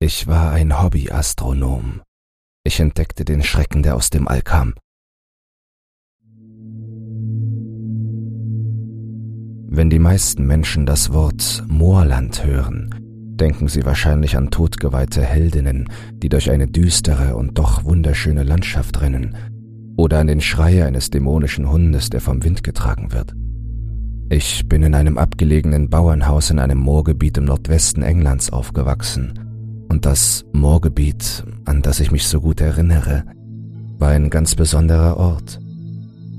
[0.00, 2.02] Ich war ein Hobbyastronom.
[2.62, 4.74] Ich entdeckte den Schrecken, der aus dem All kam.
[9.66, 12.94] Wenn die meisten Menschen das Wort Moorland hören,
[13.40, 19.36] denken sie wahrscheinlich an totgeweihte Heldinnen, die durch eine düstere und doch wunderschöne Landschaft rennen,
[19.96, 23.34] oder an den Schrei eines dämonischen Hundes, der vom Wind getragen wird.
[24.30, 29.47] Ich bin in einem abgelegenen Bauernhaus in einem Moorgebiet im Nordwesten Englands aufgewachsen,
[29.88, 33.24] und das Moorgebiet, an das ich mich so gut erinnere,
[33.98, 35.60] war ein ganz besonderer Ort.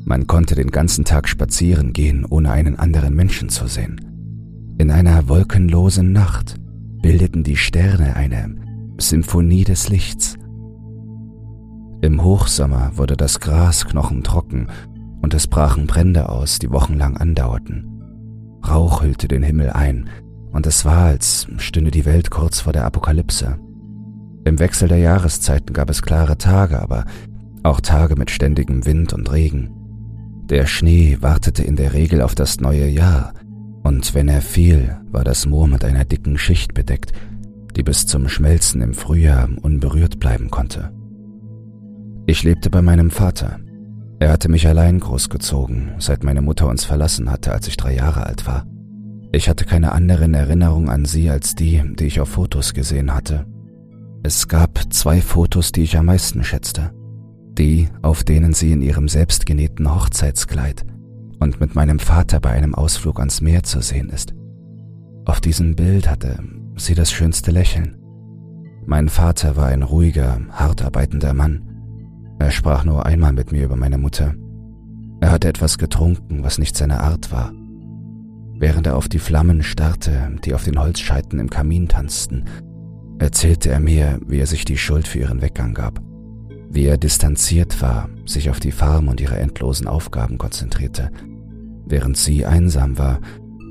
[0.06, 4.00] Man konnte den ganzen Tag spazieren gehen, ohne einen anderen Menschen zu sehen.
[4.78, 6.56] In einer wolkenlosen Nacht
[7.02, 8.56] bildeten die Sterne eine
[8.98, 10.36] Symphonie des Lichts.
[12.02, 14.68] Im Hochsommer wurde das Gras knochentrocken
[15.22, 17.86] und es brachen Brände aus, die wochenlang andauerten.
[18.66, 20.10] Rauch hüllte den Himmel ein,
[20.52, 23.58] und es war, als stünde die Welt kurz vor der Apokalypse.
[24.46, 27.06] Im Wechsel der Jahreszeiten gab es klare Tage, aber
[27.64, 29.70] auch Tage mit ständigem Wind und Regen.
[30.50, 33.34] Der Schnee wartete in der Regel auf das neue Jahr,
[33.84, 37.14] und wenn er fiel, war das Moor mit einer dicken Schicht bedeckt,
[37.76, 40.92] die bis zum Schmelzen im Frühjahr unberührt bleiben konnte.
[42.26, 43.60] Ich lebte bei meinem Vater.
[44.20, 48.26] Er hatte mich allein großgezogen, seit meine Mutter uns verlassen hatte, als ich drei Jahre
[48.26, 48.66] alt war.
[49.32, 53.46] Ich hatte keine anderen Erinnerungen an sie als die, die ich auf Fotos gesehen hatte.
[54.24, 56.92] Es gab zwei Fotos, die ich am meisten schätzte
[57.60, 60.86] die, auf denen sie in ihrem selbstgenähten Hochzeitskleid
[61.40, 64.34] und mit meinem Vater bei einem Ausflug ans Meer zu sehen ist.
[65.26, 66.40] Auf diesem Bild hatte
[66.78, 67.98] sie das schönste Lächeln.
[68.86, 71.62] Mein Vater war ein ruhiger, hart arbeitender Mann.
[72.40, 74.34] Er sprach nur einmal mit mir über meine Mutter.
[75.20, 77.52] Er hatte etwas getrunken, was nicht seine Art war.
[78.60, 82.46] Während er auf die Flammen starrte, die auf den Holzscheiten im Kamin tanzten,
[83.18, 86.02] erzählte er mir, wie er sich die Schuld für ihren Weggang gab
[86.70, 91.12] wie er distanziert war, sich auf die Farm und ihre endlosen Aufgaben konzentrierte,
[91.86, 93.20] während sie einsam war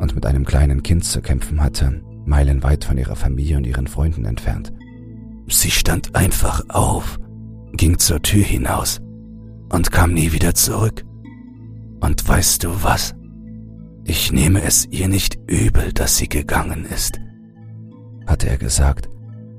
[0.01, 4.25] und mit einem kleinen Kind zu kämpfen hatte, meilenweit von ihrer Familie und ihren Freunden
[4.25, 4.73] entfernt.
[5.49, 7.19] Sie stand einfach auf,
[7.73, 9.01] ging zur Tür hinaus
[9.71, 11.05] und kam nie wieder zurück.
[12.01, 13.15] Und weißt du was?
[14.11, 17.21] Ich nehme es ihr nicht übel, dass sie gegangen ist,
[18.27, 19.11] hatte er gesagt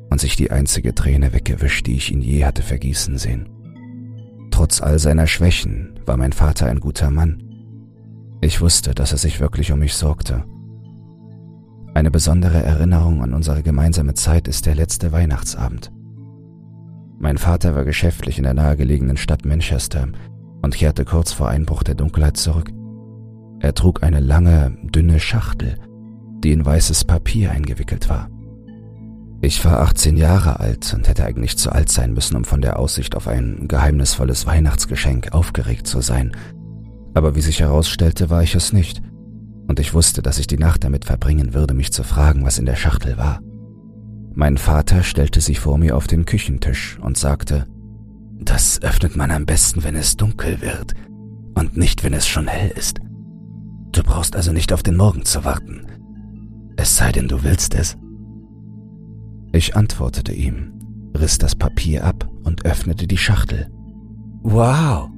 [0.10, 3.48] und sich die einzige Träne weggewischt, die ich ihn je hatte vergießen sehen.
[4.50, 7.44] Trotz all seiner Schwächen war mein Vater ein guter Mann.
[8.42, 10.44] Ich wusste, dass er sich wirklich um mich sorgte.
[11.94, 15.92] Eine besondere Erinnerung an unsere gemeinsame Zeit ist der letzte Weihnachtsabend.
[17.20, 20.08] Mein Vater war geschäftlich in der nahegelegenen Stadt Manchester
[20.64, 22.72] und kehrte kurz vor Einbruch der Dunkelheit zurück.
[23.60, 25.76] Er trug eine lange, dünne Schachtel,
[26.44, 28.30] die in weißes Papier eingewickelt war.
[29.42, 32.78] Ich war 18 Jahre alt und hätte eigentlich zu alt sein müssen, um von der
[32.78, 36.36] Aussicht auf ein geheimnisvolles Weihnachtsgeschenk aufgeregt zu sein.
[37.14, 39.02] Aber wie sich herausstellte, war ich es nicht.
[39.68, 42.66] Und ich wusste, dass ich die Nacht damit verbringen würde, mich zu fragen, was in
[42.66, 43.40] der Schachtel war.
[44.34, 47.66] Mein Vater stellte sie vor mir auf den Küchentisch und sagte,
[48.40, 50.94] das öffnet man am besten, wenn es dunkel wird
[51.56, 53.00] und nicht, wenn es schon hell ist.
[53.92, 55.86] Du brauchst also nicht auf den Morgen zu warten.
[56.78, 57.98] Es sei denn, du willst es.
[59.52, 60.74] Ich antwortete ihm,
[61.18, 63.68] riss das Papier ab und öffnete die Schachtel.
[64.44, 65.10] Wow!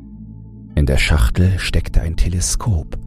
[0.76, 2.98] In der Schachtel steckte ein Teleskop.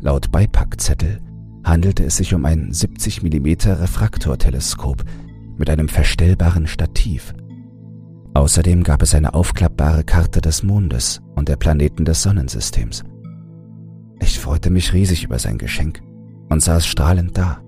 [0.00, 1.20] Laut Beipackzettel
[1.64, 5.04] handelte es sich um ein 70 mm Refraktorteleskop
[5.56, 7.34] mit einem verstellbaren Stativ.
[8.34, 13.04] Außerdem gab es eine aufklappbare Karte des Mondes und der Planeten des Sonnensystems.
[14.22, 16.00] Ich freute mich riesig über sein Geschenk
[16.48, 17.60] und saß strahlend da.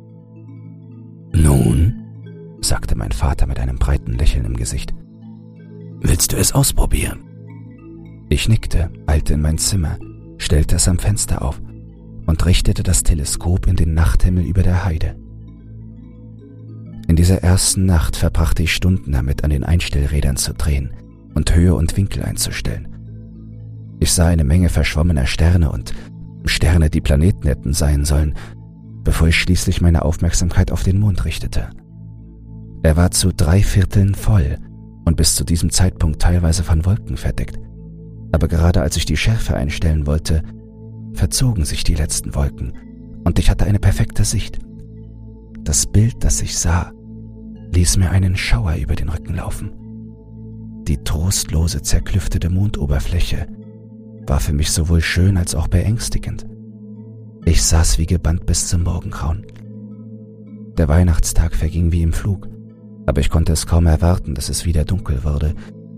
[1.32, 1.96] Nun,
[2.60, 4.94] sagte mein Vater mit einem breiten Lächeln im Gesicht.
[6.00, 7.24] Willst du es ausprobieren?
[8.28, 9.98] Ich nickte, eilte in mein Zimmer,
[10.38, 11.60] stellte es am Fenster auf
[12.26, 15.16] und richtete das Teleskop in den Nachthimmel über der Heide.
[17.08, 20.92] In dieser ersten Nacht verbrachte ich Stunden damit, an den Einstellrädern zu drehen
[21.34, 22.88] und Höhe und Winkel einzustellen.
[23.98, 25.94] Ich sah eine Menge verschwommener Sterne und
[26.44, 28.34] Sterne, die Planeten hätten sein sollen,
[29.02, 31.70] bevor ich schließlich meine Aufmerksamkeit auf den Mond richtete.
[32.82, 34.58] Er war zu drei Vierteln voll
[35.04, 37.58] und bis zu diesem Zeitpunkt teilweise von Wolken verdeckt.
[38.32, 40.42] Aber gerade als ich die Schärfe einstellen wollte,
[41.14, 42.72] verzogen sich die letzten Wolken
[43.24, 44.58] und ich hatte eine perfekte Sicht.
[45.62, 46.92] Das Bild, das ich sah,
[47.72, 49.72] ließ mir einen Schauer über den Rücken laufen.
[50.86, 53.46] Die trostlose, zerklüftete Mondoberfläche
[54.26, 56.46] war für mich sowohl schön als auch beängstigend.
[57.44, 59.46] Ich saß wie gebannt bis zum Morgengrauen.
[60.78, 62.48] Der Weihnachtstag verging wie im Flug
[63.06, 65.54] aber ich konnte es kaum erwarten, dass es wieder dunkel wurde,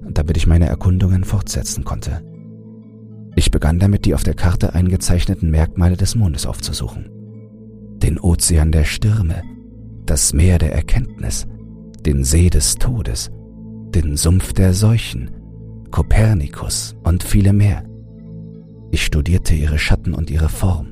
[0.09, 2.23] damit ich meine Erkundungen fortsetzen konnte.
[3.37, 7.11] Ich begann damit, die auf der Karte eingezeichneten Merkmale des Mondes aufzusuchen.
[8.03, 9.43] Den Ozean der Stürme,
[10.05, 11.47] das Meer der Erkenntnis,
[12.05, 13.31] den See des Todes,
[13.95, 15.31] den Sumpf der Seuchen,
[15.91, 17.85] Kopernikus und viele mehr.
[18.91, 20.89] Ich studierte ihre Schatten und ihre Form.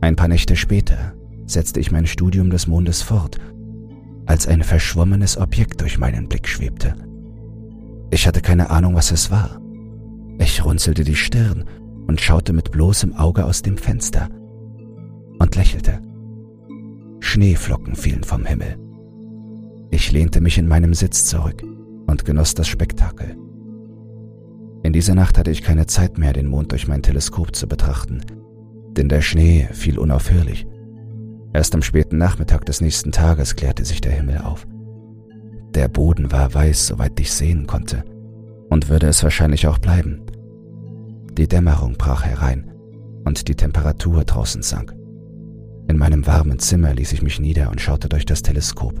[0.00, 1.14] Ein paar Nächte später
[1.46, 3.38] setzte ich mein Studium des Mondes fort,
[4.26, 6.94] als ein verschwommenes Objekt durch meinen Blick schwebte.
[8.10, 9.60] Ich hatte keine Ahnung, was es war.
[10.38, 11.64] Ich runzelte die Stirn
[12.06, 14.28] und schaute mit bloßem Auge aus dem Fenster
[15.38, 16.00] und lächelte.
[17.20, 18.78] Schneeflocken fielen vom Himmel.
[19.90, 21.62] Ich lehnte mich in meinem Sitz zurück
[22.06, 23.36] und genoss das Spektakel.
[24.82, 28.22] In dieser Nacht hatte ich keine Zeit mehr, den Mond durch mein Teleskop zu betrachten,
[28.96, 30.66] denn der Schnee fiel unaufhörlich.
[31.52, 34.66] Erst am späten Nachmittag des nächsten Tages klärte sich der Himmel auf.
[35.74, 38.04] Der Boden war weiß, soweit ich sehen konnte,
[38.70, 40.22] und würde es wahrscheinlich auch bleiben.
[41.36, 42.70] Die Dämmerung brach herein
[43.24, 44.94] und die Temperatur draußen sank.
[45.88, 48.94] In meinem warmen Zimmer ließ ich mich nieder und schaute durch das Teleskop.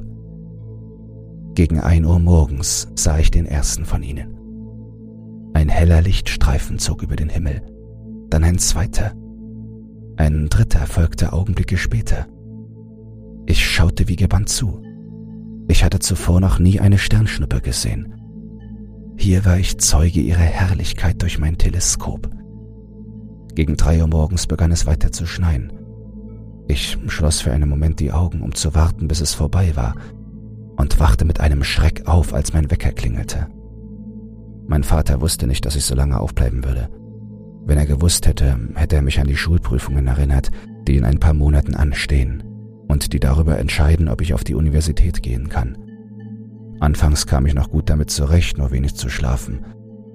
[1.54, 4.29] Gegen ein Uhr morgens sah ich den ersten von ihnen.
[5.60, 7.60] Ein heller Lichtstreifen zog über den Himmel,
[8.30, 9.12] dann ein zweiter.
[10.16, 12.26] Ein dritter folgte Augenblicke später.
[13.44, 14.82] Ich schaute wie gebannt zu.
[15.68, 18.14] Ich hatte zuvor noch nie eine Sternschnuppe gesehen.
[19.18, 22.30] Hier war ich Zeuge ihrer Herrlichkeit durch mein Teleskop.
[23.54, 25.74] Gegen drei Uhr morgens begann es weiter zu schneien.
[26.68, 29.94] Ich schloss für einen Moment die Augen, um zu warten, bis es vorbei war,
[30.78, 33.48] und wachte mit einem Schreck auf, als mein Wecker klingelte.
[34.70, 36.88] Mein Vater wusste nicht, dass ich so lange aufbleiben würde.
[37.66, 40.52] Wenn er gewusst hätte, hätte er mich an die Schulprüfungen erinnert,
[40.86, 42.44] die in ein paar Monaten anstehen
[42.86, 45.76] und die darüber entscheiden, ob ich auf die Universität gehen kann.
[46.78, 49.64] Anfangs kam ich noch gut damit zurecht, nur wenig zu schlafen,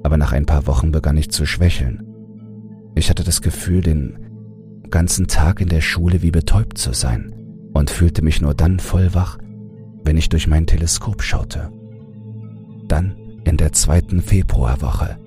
[0.03, 2.07] aber nach ein paar Wochen begann ich zu schwächeln.
[2.95, 7.33] Ich hatte das Gefühl, den ganzen Tag in der Schule wie betäubt zu sein
[7.73, 9.37] und fühlte mich nur dann voll wach,
[10.05, 11.73] wenn ich durch mein Teleskop schaute.
[12.87, 15.17] Dann in der zweiten Februarwoche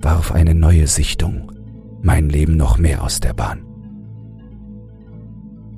[0.00, 1.52] warf eine neue Sichtung
[2.02, 3.64] mein Leben noch mehr aus der Bahn.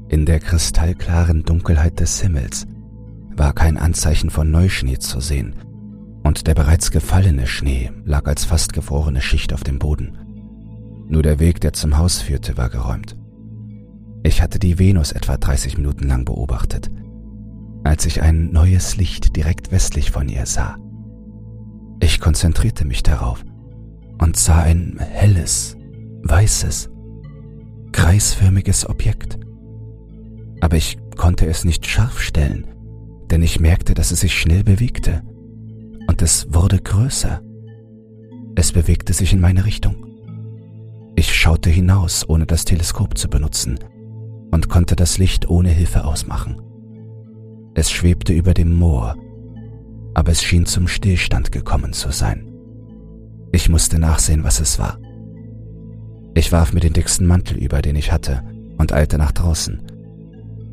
[0.08, 2.66] In der kristallklaren Dunkelheit des Himmels
[3.36, 5.54] war kein Anzeichen von Neuschnee zu sehen,
[6.24, 10.18] und der bereits gefallene Schnee lag als fast gefrorene Schicht auf dem Boden.
[11.08, 13.16] Nur der Weg, der zum Haus führte, war geräumt.
[14.24, 16.90] Ich hatte die Venus etwa 30 Minuten lang beobachtet,
[17.84, 20.76] als ich ein neues Licht direkt westlich von ihr sah.
[22.00, 23.44] Ich konzentrierte mich darauf
[24.18, 25.76] und sah ein helles,
[26.22, 26.90] weißes,
[27.92, 29.38] kreisförmiges Objekt.
[30.60, 32.66] Aber ich konnte es nicht scharf stellen,
[33.30, 35.22] denn ich merkte, dass es sich schnell bewegte.
[36.08, 37.40] Und es wurde größer.
[38.54, 40.06] Es bewegte sich in meine Richtung.
[41.16, 43.78] Ich schaute hinaus, ohne das Teleskop zu benutzen,
[44.50, 46.60] und konnte das Licht ohne Hilfe ausmachen.
[47.74, 49.16] Es schwebte über dem Moor
[50.16, 52.50] aber es schien zum Stillstand gekommen zu sein.
[53.52, 54.98] Ich musste nachsehen, was es war.
[56.34, 58.42] Ich warf mir den dicksten Mantel über, den ich hatte,
[58.78, 59.82] und eilte nach draußen.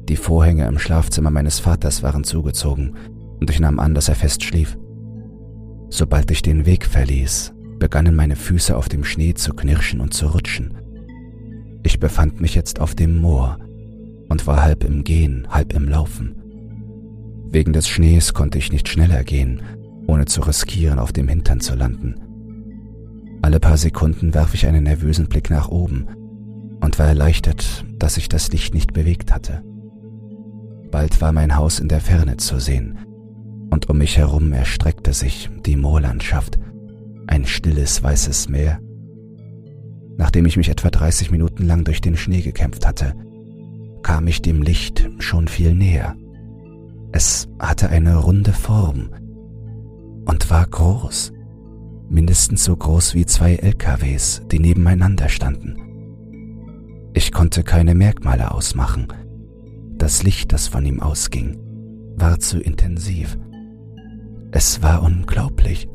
[0.07, 2.95] Die Vorhänge im Schlafzimmer meines Vaters waren zugezogen,
[3.41, 4.77] und ich nahm an, dass er fest schlief.
[5.89, 10.27] Sobald ich den Weg verließ, begannen meine Füße auf dem Schnee zu knirschen und zu
[10.27, 10.77] rutschen.
[11.83, 13.59] Ich befand mich jetzt auf dem Moor
[14.29, 16.42] und war halb im Gehen, halb im Laufen.
[17.53, 19.61] Wegen des Schnees konnte ich nicht schneller gehen,
[20.07, 22.15] ohne zu riskieren, auf dem Hintern zu landen.
[23.43, 26.07] Alle paar Sekunden warf ich einen nervösen Blick nach oben
[26.81, 29.61] und war erleichtert, dass sich das Licht nicht bewegt hatte.
[30.89, 32.97] Bald war mein Haus in der Ferne zu sehen,
[33.69, 36.57] und um mich herum erstreckte sich die Moorlandschaft,
[37.27, 38.79] ein stilles weißes Meer.
[40.17, 43.13] Nachdem ich mich etwa 30 Minuten lang durch den Schnee gekämpft hatte,
[44.01, 46.15] kam ich dem Licht schon viel näher.
[47.15, 49.11] Es hatte eine runde Form
[50.25, 51.31] und war groß,
[52.09, 55.75] mindestens so groß wie zwei LKWs, die nebeneinander standen.
[57.13, 59.07] Ich konnte keine Merkmale ausmachen.
[59.95, 61.59] Das Licht, das von ihm ausging,
[62.15, 63.37] war zu intensiv.
[64.51, 65.87] Es war unglaublich.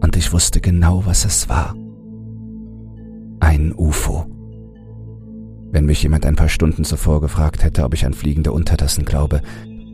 [0.00, 1.74] Und ich wusste genau, was es war.
[3.40, 4.24] Ein UFO.
[5.72, 9.42] Wenn mich jemand ein paar Stunden zuvor gefragt hätte, ob ich an fliegende Untertassen glaube,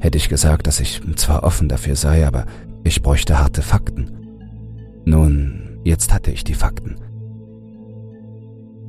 [0.01, 2.47] hätte ich gesagt, dass ich zwar offen dafür sei, aber
[2.85, 4.11] ich bräuchte harte Fakten.
[5.05, 6.97] Nun, jetzt hatte ich die Fakten.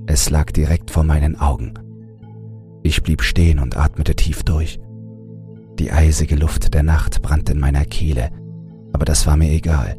[0.05, 1.73] Es lag direkt vor meinen Augen.
[2.83, 4.79] Ich blieb stehen und atmete tief durch.
[5.79, 8.29] Die eisige Luft der Nacht brannte in meiner Kehle,
[8.93, 9.97] aber das war mir egal.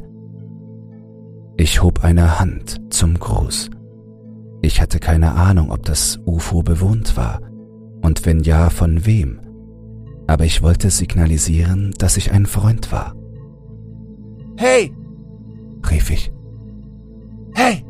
[1.57, 3.69] Ich hob eine Hand zum Gruß.
[4.61, 7.41] Ich hatte keine Ahnung, ob das UFO bewohnt war
[8.01, 9.39] und wenn ja, von wem.
[10.29, 13.15] Aber ich wollte signalisieren, dass ich ein Freund war.
[14.57, 14.93] Hey!
[15.89, 16.31] rief ich.
[17.55, 17.83] Hey!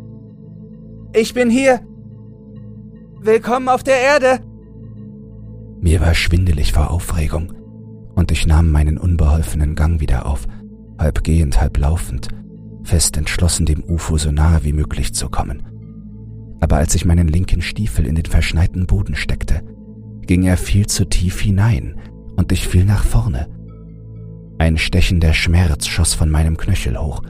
[1.13, 1.81] Ich bin hier!
[3.19, 4.39] Willkommen auf der Erde!
[5.81, 7.51] Mir war schwindelig vor Aufregung
[8.15, 10.47] und ich nahm meinen unbeholfenen Gang wieder auf,
[10.97, 12.29] halb gehend, halb laufend,
[12.83, 15.61] fest entschlossen, dem UFO so nahe wie möglich zu kommen.
[16.61, 19.61] Aber als ich meinen linken Stiefel in den verschneiten Boden steckte,
[20.21, 21.99] ging er viel zu tief hinein
[22.39, 23.49] und ich fiel nach vorne.
[24.59, 27.21] Ein stechender Schmerz schoss von meinem Knöchel hoch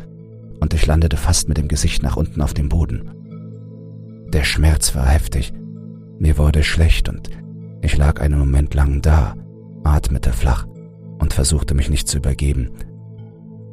[0.59, 3.09] und ich landete fast mit dem Gesicht nach unten auf dem Boden.
[4.31, 5.51] Der Schmerz war heftig,
[6.19, 7.27] mir wurde schlecht und
[7.81, 9.33] ich lag einen Moment lang da,
[9.83, 10.67] atmete flach
[11.17, 12.69] und versuchte mich nicht zu übergeben.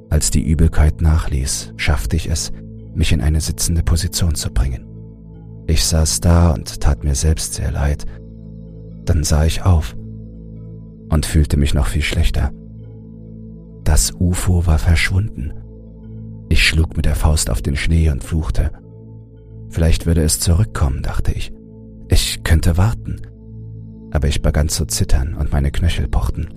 [0.09, 2.51] Als die Übelkeit nachließ, schaffte ich es,
[2.95, 4.87] mich in eine sitzende Position zu bringen.
[5.67, 8.07] Ich saß da und tat mir selbst sehr leid.
[9.05, 9.95] Dann sah ich auf
[11.09, 12.53] und fühlte mich noch viel schlechter.
[13.85, 15.53] Das UFO war verschwunden.
[16.49, 18.71] Ich schlug mit der Faust auf den Schnee und fluchte.
[19.71, 21.53] Vielleicht würde es zurückkommen, dachte ich.
[22.09, 23.21] Ich könnte warten.
[24.13, 26.49] Aber ich begann zu zittern und meine Knöchel pochten.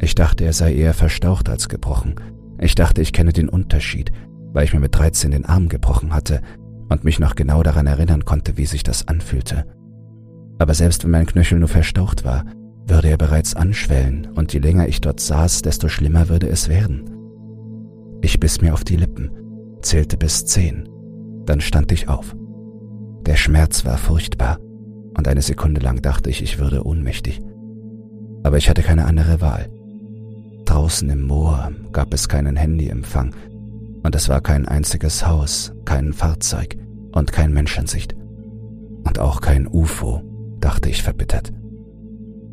[0.00, 2.16] Ich dachte, er sei eher verstaucht als gebrochen.
[2.58, 4.12] Ich dachte, ich kenne den Unterschied,
[4.52, 6.42] weil ich mir mit 13 den Arm gebrochen hatte
[6.88, 9.64] und mich noch genau daran erinnern konnte, wie sich das anfühlte.
[10.58, 12.44] Aber selbst wenn mein Knöchel nur verstaucht war,
[12.86, 17.10] würde er bereits anschwellen, und je länger ich dort saß, desto schlimmer würde es werden.
[18.20, 19.30] Ich biss mir auf die Lippen,
[19.82, 20.88] zählte bis zehn,
[21.46, 22.36] dann stand ich auf.
[23.26, 24.58] Der Schmerz war furchtbar,
[25.16, 27.40] und eine Sekunde lang dachte ich, ich würde ohnmächtig.
[28.42, 29.68] Aber ich hatte keine andere Wahl.
[30.64, 33.34] Draußen im Moor gab es keinen Handyempfang
[34.02, 36.76] und es war kein einziges Haus, kein Fahrzeug
[37.12, 38.14] und kein Menschensicht.
[39.04, 40.22] Und auch kein UFO,
[40.60, 41.52] dachte ich verbittert.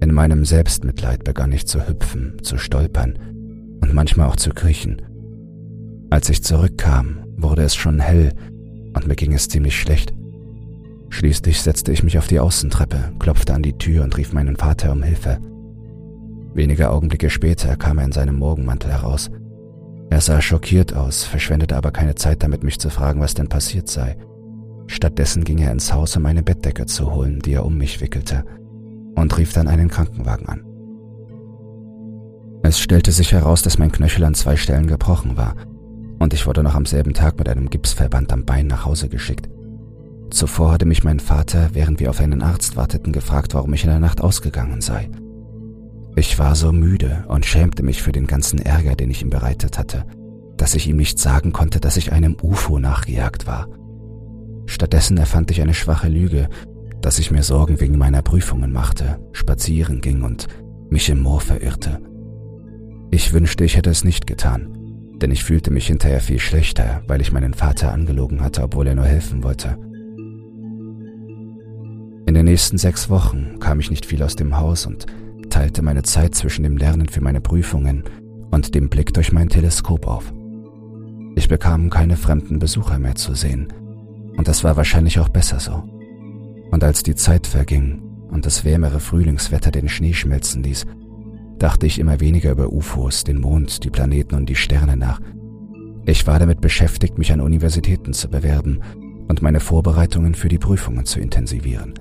[0.01, 3.19] In meinem Selbstmitleid begann ich zu hüpfen, zu stolpern
[3.81, 5.01] und manchmal auch zu kriechen.
[6.09, 8.33] Als ich zurückkam, wurde es schon hell
[8.95, 10.13] und mir ging es ziemlich schlecht.
[11.09, 14.91] Schließlich setzte ich mich auf die Außentreppe, klopfte an die Tür und rief meinen Vater
[14.91, 15.39] um Hilfe.
[16.53, 19.29] Wenige Augenblicke später kam er in seinem Morgenmantel heraus.
[20.09, 23.89] Er sah schockiert aus, verschwendete aber keine Zeit damit, mich zu fragen, was denn passiert
[23.89, 24.17] sei.
[24.87, 28.43] Stattdessen ging er ins Haus, um eine Bettdecke zu holen, die er um mich wickelte,
[29.19, 30.65] und rief dann einen Krankenwagen an.
[32.63, 35.55] Es stellte sich heraus, dass mein Knöchel an zwei Stellen gebrochen war,
[36.19, 39.49] und ich wurde noch am selben Tag mit einem Gipsverband am Bein nach Hause geschickt.
[40.29, 43.89] Zuvor hatte mich mein Vater, während wir auf einen Arzt warteten, gefragt, warum ich in
[43.89, 45.09] der Nacht ausgegangen sei.
[46.15, 49.79] Ich war so müde und schämte mich für den ganzen Ärger, den ich ihm bereitet
[49.79, 50.05] hatte,
[50.57, 53.67] dass ich ihm nicht sagen konnte, dass ich einem UFO nachgejagt war.
[54.65, 56.49] Stattdessen erfand ich eine schwache Lüge,
[57.01, 60.47] dass ich mir Sorgen wegen meiner Prüfungen machte, spazieren ging und
[60.89, 62.01] mich im Moor verirrte.
[63.11, 64.77] Ich wünschte, ich hätte es nicht getan,
[65.21, 68.95] denn ich fühlte mich hinterher viel schlechter, weil ich meinen Vater angelogen hatte, obwohl er
[68.95, 69.77] nur helfen wollte.
[72.25, 75.07] In den nächsten sechs Wochen kam ich nicht viel aus dem Haus und
[75.49, 78.03] teilte meine Zeit zwischen dem Lernen für meine Prüfungen
[78.51, 80.31] und dem Blick durch mein Teleskop auf.
[81.35, 83.73] Ich bekam keine fremden Besucher mehr zu sehen,
[84.37, 85.98] und das war wahrscheinlich auch besser so.
[86.71, 90.85] Und als die Zeit verging und das wärmere Frühlingswetter den Schnee schmelzen ließ,
[91.57, 95.19] dachte ich immer weniger über UFOs, den Mond, die Planeten und die Sterne nach.
[96.05, 98.79] Ich war damit beschäftigt, mich an Universitäten zu bewerben
[99.27, 101.93] und meine Vorbereitungen für die Prüfungen zu intensivieren.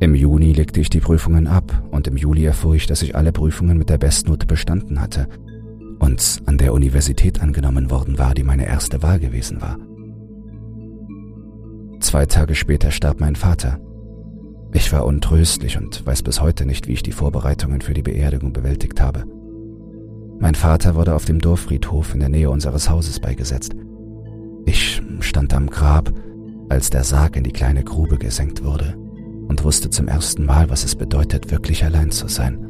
[0.00, 3.32] Im Juni legte ich die Prüfungen ab und im Juli erfuhr ich, dass ich alle
[3.32, 5.28] Prüfungen mit der Bestnote bestanden hatte
[5.98, 9.78] und an der Universität angenommen worden war, die meine erste Wahl gewesen war.
[12.00, 13.78] Zwei Tage später starb mein Vater.
[14.72, 18.52] Ich war untröstlich und weiß bis heute nicht, wie ich die Vorbereitungen für die Beerdigung
[18.52, 19.24] bewältigt habe.
[20.38, 23.74] Mein Vater wurde auf dem Dorffriedhof in der Nähe unseres Hauses beigesetzt.
[24.64, 26.12] Ich stand am Grab,
[26.68, 28.96] als der Sarg in die kleine Grube gesenkt wurde
[29.48, 32.66] und wusste zum ersten Mal, was es bedeutet, wirklich allein zu sein.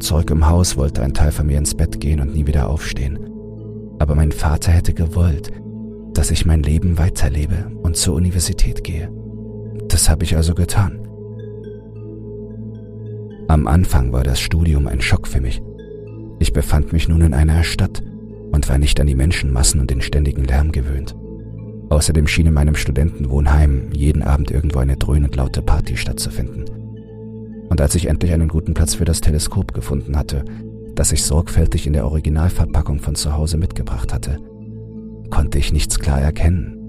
[0.00, 3.18] Zurück im Haus wollte ein Teil von mir ins Bett gehen und nie wieder aufstehen.
[3.98, 5.52] Aber mein Vater hätte gewollt,
[6.14, 9.19] dass ich mein Leben weiterlebe und zur Universität gehe.
[10.00, 10.98] Das habe ich also getan.
[13.48, 15.60] Am Anfang war das Studium ein Schock für mich.
[16.38, 18.02] Ich befand mich nun in einer Stadt
[18.50, 21.14] und war nicht an die Menschenmassen und den ständigen Lärm gewöhnt.
[21.90, 26.64] Außerdem schien in meinem Studentenwohnheim jeden Abend irgendwo eine dröhnend laute Party stattzufinden.
[27.68, 30.46] Und als ich endlich einen guten Platz für das Teleskop gefunden hatte,
[30.94, 34.38] das ich sorgfältig in der Originalverpackung von zu Hause mitgebracht hatte,
[35.28, 36.79] konnte ich nichts klar erkennen.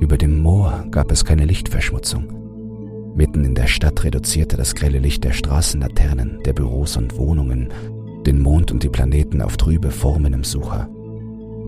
[0.00, 3.14] Über dem Moor gab es keine Lichtverschmutzung.
[3.16, 7.72] Mitten in der Stadt reduzierte das grelle Licht der Straßenlaternen, der Büros und Wohnungen
[8.28, 10.88] den Mond und die Planeten auf trübe Formen im Sucher.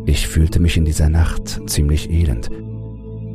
[0.04, 2.50] Ich fühlte mich in dieser Nacht ziemlich elend,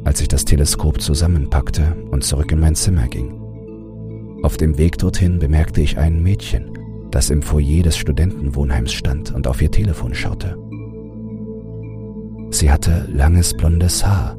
[0.03, 3.41] als ich das Teleskop zusammenpackte und zurück in mein Zimmer ging.
[4.43, 6.77] Auf dem Weg dorthin bemerkte ich ein Mädchen,
[7.09, 10.55] das im Foyer des Studentenwohnheims stand und auf ihr Telefon schaute.
[12.51, 14.37] Sie hatte langes blondes Haar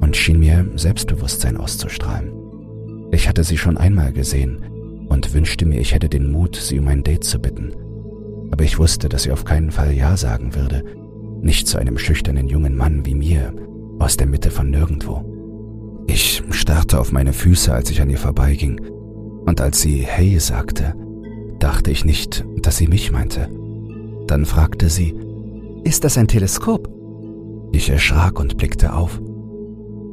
[0.00, 2.32] und schien mir Selbstbewusstsein auszustrahlen.
[3.12, 6.88] Ich hatte sie schon einmal gesehen und wünschte mir, ich hätte den Mut, sie um
[6.88, 7.72] ein Date zu bitten.
[8.50, 10.84] Aber ich wusste, dass sie auf keinen Fall Ja sagen würde,
[11.40, 13.54] nicht zu einem schüchternen jungen Mann wie mir
[13.98, 15.24] aus der Mitte von nirgendwo.
[16.06, 18.80] Ich starrte auf meine Füße, als ich an ihr vorbeiging,
[19.46, 20.94] und als sie Hey sagte,
[21.58, 23.48] dachte ich nicht, dass sie mich meinte.
[24.26, 25.14] Dann fragte sie,
[25.84, 26.88] Ist das ein Teleskop?
[27.72, 29.20] Ich erschrak und blickte auf.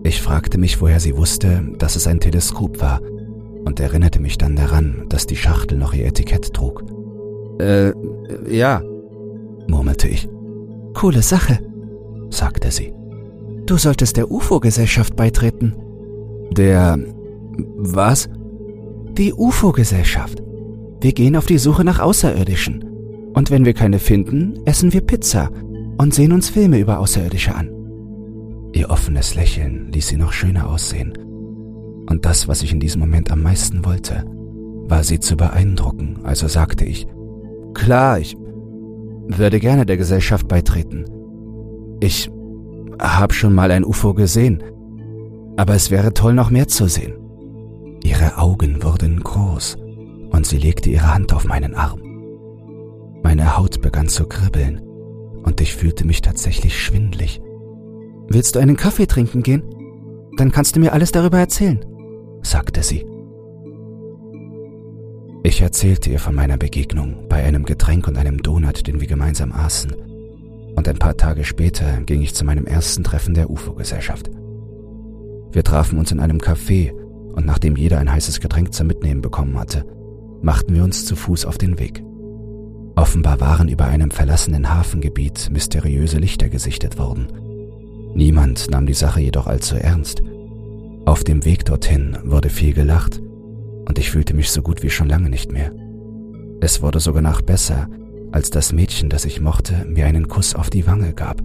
[0.05, 3.01] Ich fragte mich, woher sie wusste, dass es ein Teleskop war,
[3.65, 6.83] und erinnerte mich dann daran, dass die Schachtel noch ihr Etikett trug.
[7.59, 7.91] Äh,
[8.47, 8.83] ja,
[9.67, 10.29] murmelte ich.
[10.93, 11.57] Coole Sache,
[12.29, 12.93] sagte sie.
[13.65, 15.73] Du solltest der UFO-Gesellschaft beitreten.
[16.51, 16.99] Der
[17.77, 18.29] was?
[19.17, 20.43] Die UFO-Gesellschaft.
[21.01, 22.83] Wir gehen auf die Suche nach Außerirdischen.
[23.33, 25.49] Und wenn wir keine finden, essen wir Pizza
[25.97, 27.74] und sehen uns Filme über Außerirdische an.
[28.75, 31.17] Ihr offenes Lächeln ließ sie noch schöner aussehen.
[32.09, 34.25] Und das, was ich in diesem Moment am meisten wollte,
[34.87, 37.07] war sie zu beeindrucken, also sagte ich,
[37.73, 38.35] Klar, ich
[39.27, 41.05] würde gerne der Gesellschaft beitreten.
[42.01, 42.29] Ich
[42.99, 44.61] habe schon mal ein UFO gesehen,
[45.55, 47.13] aber es wäre toll, noch mehr zu sehen.
[48.03, 49.77] Ihre Augen wurden groß
[50.31, 52.01] und sie legte ihre Hand auf meinen Arm.
[53.23, 54.81] Meine Haut begann zu kribbeln
[55.43, 57.41] und ich fühlte mich tatsächlich schwindlig.
[58.27, 59.63] Willst du einen Kaffee trinken gehen?
[60.37, 61.85] Dann kannst du mir alles darüber erzählen,
[62.41, 63.05] sagte sie.
[65.43, 69.51] Ich erzählte ihr von meiner Begegnung bei einem Getränk und einem Donut, den wir gemeinsam
[69.51, 69.93] aßen.
[70.75, 74.29] Und ein paar Tage später ging ich zu meinem ersten Treffen der UFO-Gesellschaft.
[75.51, 79.57] Wir trafen uns in einem Café und nachdem jeder ein heißes Getränk zum Mitnehmen bekommen
[79.57, 79.85] hatte,
[80.41, 82.03] machten wir uns zu Fuß auf den Weg.
[82.95, 87.27] Offenbar waren über einem verlassenen Hafengebiet mysteriöse Lichter gesichtet worden–
[88.15, 90.23] Niemand nahm die Sache jedoch allzu ernst.
[91.05, 93.21] Auf dem Weg dorthin wurde viel gelacht
[93.87, 95.73] und ich fühlte mich so gut wie schon lange nicht mehr.
[96.61, 97.89] Es wurde sogar noch besser,
[98.31, 101.41] als das Mädchen, das ich mochte, mir einen Kuss auf die Wange gab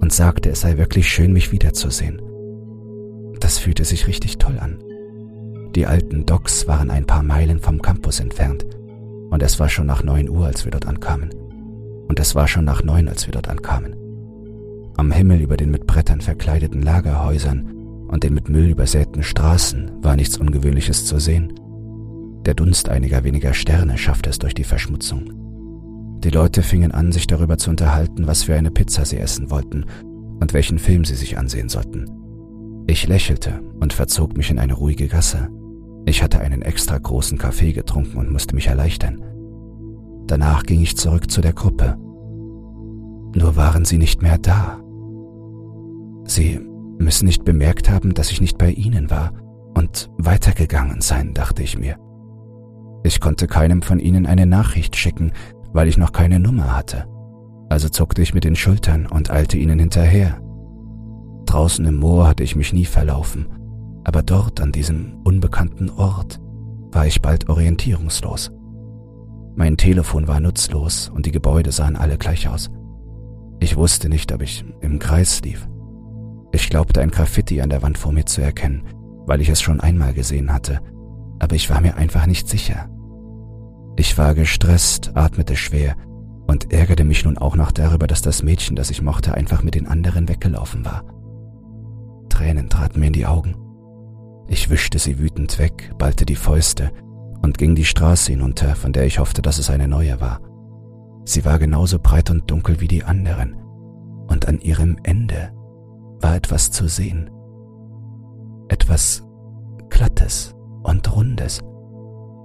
[0.00, 2.22] und sagte, es sei wirklich schön, mich wiederzusehen.
[3.40, 4.78] Das fühlte sich richtig toll an.
[5.74, 8.64] Die alten Docks waren ein paar Meilen vom Campus entfernt
[9.30, 11.30] und es war schon nach neun Uhr, als wir dort ankamen.
[12.08, 14.07] Und es war schon nach neun, als wir dort ankamen.
[14.98, 17.70] Am Himmel über den mit Brettern verkleideten Lagerhäusern
[18.08, 21.52] und den mit Müll übersäten Straßen war nichts Ungewöhnliches zu sehen.
[22.44, 26.18] Der Dunst einiger weniger Sterne schaffte es durch die Verschmutzung.
[26.24, 29.84] Die Leute fingen an, sich darüber zu unterhalten, was für eine Pizza sie essen wollten
[30.40, 32.10] und welchen Film sie sich ansehen sollten.
[32.88, 35.48] Ich lächelte und verzog mich in eine ruhige Gasse.
[36.06, 39.22] Ich hatte einen extra großen Kaffee getrunken und musste mich erleichtern.
[40.26, 41.96] Danach ging ich zurück zu der Gruppe.
[43.36, 44.80] Nur waren sie nicht mehr da.
[46.28, 46.60] Sie
[46.98, 49.32] müssen nicht bemerkt haben, dass ich nicht bei ihnen war
[49.74, 51.96] und weitergegangen sein, dachte ich mir.
[53.02, 55.32] Ich konnte keinem von ihnen eine Nachricht schicken,
[55.72, 57.06] weil ich noch keine Nummer hatte.
[57.70, 60.40] Also zuckte ich mit den Schultern und eilte ihnen hinterher.
[61.46, 63.46] Draußen im Moor hatte ich mich nie verlaufen,
[64.04, 66.40] aber dort an diesem unbekannten Ort
[66.92, 68.50] war ich bald orientierungslos.
[69.56, 72.70] Mein Telefon war nutzlos und die Gebäude sahen alle gleich aus.
[73.60, 75.66] Ich wusste nicht, ob ich im Kreis lief.
[76.52, 78.84] Ich glaubte ein Graffiti an der Wand vor mir zu erkennen,
[79.26, 80.80] weil ich es schon einmal gesehen hatte,
[81.38, 82.88] aber ich war mir einfach nicht sicher.
[83.96, 85.96] Ich war gestresst, atmete schwer
[86.46, 89.74] und ärgerte mich nun auch noch darüber, dass das Mädchen, das ich mochte, einfach mit
[89.74, 91.04] den anderen weggelaufen war.
[92.28, 93.56] Tränen traten mir in die Augen.
[94.48, 96.90] Ich wischte sie wütend weg, ballte die Fäuste
[97.42, 100.40] und ging die Straße hinunter, von der ich hoffte, dass es eine neue war.
[101.24, 103.54] Sie war genauso breit und dunkel wie die anderen,
[104.28, 105.50] und an ihrem Ende
[106.20, 107.30] war etwas zu sehen.
[108.68, 109.22] Etwas
[109.88, 111.60] Glattes und Rundes.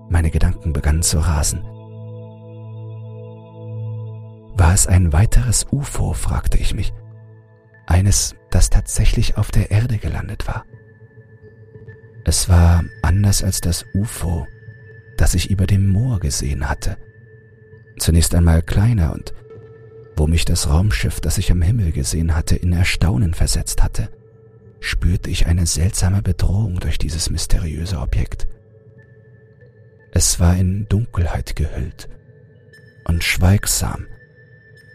[0.09, 1.63] Meine Gedanken begannen zu rasen.
[4.55, 6.93] War es ein weiteres UFO, fragte ich mich.
[7.87, 10.65] Eines, das tatsächlich auf der Erde gelandet war.
[12.25, 14.47] Es war anders als das UFO,
[15.17, 16.97] das ich über dem Moor gesehen hatte.
[17.97, 19.33] Zunächst einmal kleiner und
[20.15, 24.09] wo mich das Raumschiff, das ich am Himmel gesehen hatte, in Erstaunen versetzt hatte,
[24.79, 28.47] spürte ich eine seltsame Bedrohung durch dieses mysteriöse Objekt.
[30.11, 32.09] Es war in Dunkelheit gehüllt
[33.05, 34.05] und schweigsam,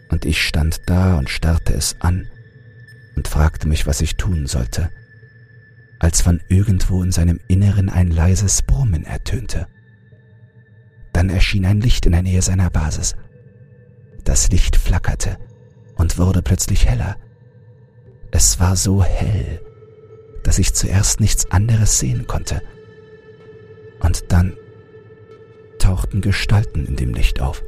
[0.09, 2.27] und ich stand da und starrte es an
[3.15, 4.89] und fragte mich, was ich tun sollte,
[5.99, 9.67] als von irgendwo in seinem Inneren ein leises Brummen ertönte.
[11.11, 13.15] Dann erschien ein Licht in der Nähe seiner Basis.
[14.23, 15.37] Das Licht flackerte
[15.95, 17.17] und wurde plötzlich heller.
[18.31, 19.61] Es war so hell,
[20.43, 22.61] dass ich zuerst nichts anderes sehen konnte.
[23.99, 24.55] Und dann
[25.79, 27.63] tauchten Gestalten in dem Licht auf.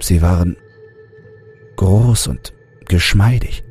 [0.00, 0.56] Sie waren
[1.76, 2.52] groß und
[2.86, 3.64] geschmeidig.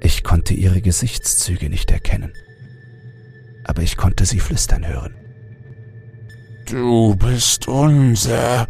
[0.00, 2.32] Ich konnte ihre Gesichtszüge nicht erkennen,
[3.64, 5.14] aber ich konnte sie flüstern hören.
[6.66, 8.68] Du bist unser.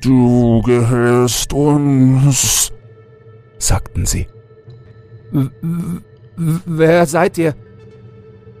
[0.00, 2.72] Du gehörst uns,
[3.58, 4.28] sagten sie.
[5.32, 5.48] W
[6.36, 7.54] wer seid ihr?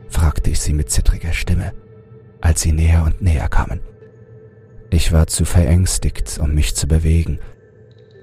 [0.08, 1.72] fragte ich sie mit zittriger Stimme,
[2.40, 3.80] als sie näher und näher kamen.
[4.90, 7.38] Ich war zu verängstigt, um mich zu bewegen,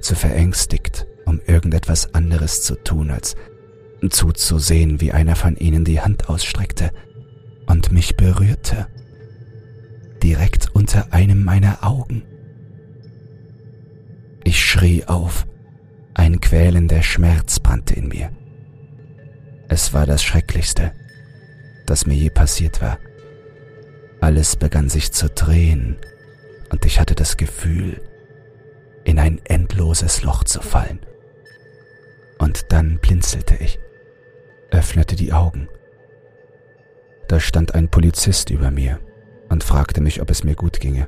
[0.02, 3.36] zu verängstigt, um irgendetwas anderes zu tun, als
[4.10, 6.92] zuzusehen, wie einer von ihnen die Hand ausstreckte
[7.66, 8.88] und mich berührte,
[10.22, 12.24] direkt unter einem meiner Augen.
[14.48, 15.48] Ich schrie auf,
[16.14, 18.30] ein quälender Schmerz brannte in mir.
[19.68, 20.94] Es war das Schrecklichste,
[21.88, 23.00] das mir je passiert war.
[24.22, 25.98] Alles begann sich zu drehen,
[26.70, 28.02] und ich hatte das Gefühl,
[29.04, 31.00] in ein endloses Loch zu fallen.
[32.38, 33.80] Und dann blinzelte ich,
[34.70, 35.70] öffnete die Augen.
[37.28, 39.00] Da stand ein Polizist über mir
[39.50, 41.08] und fragte mich, ob es mir gut ginge.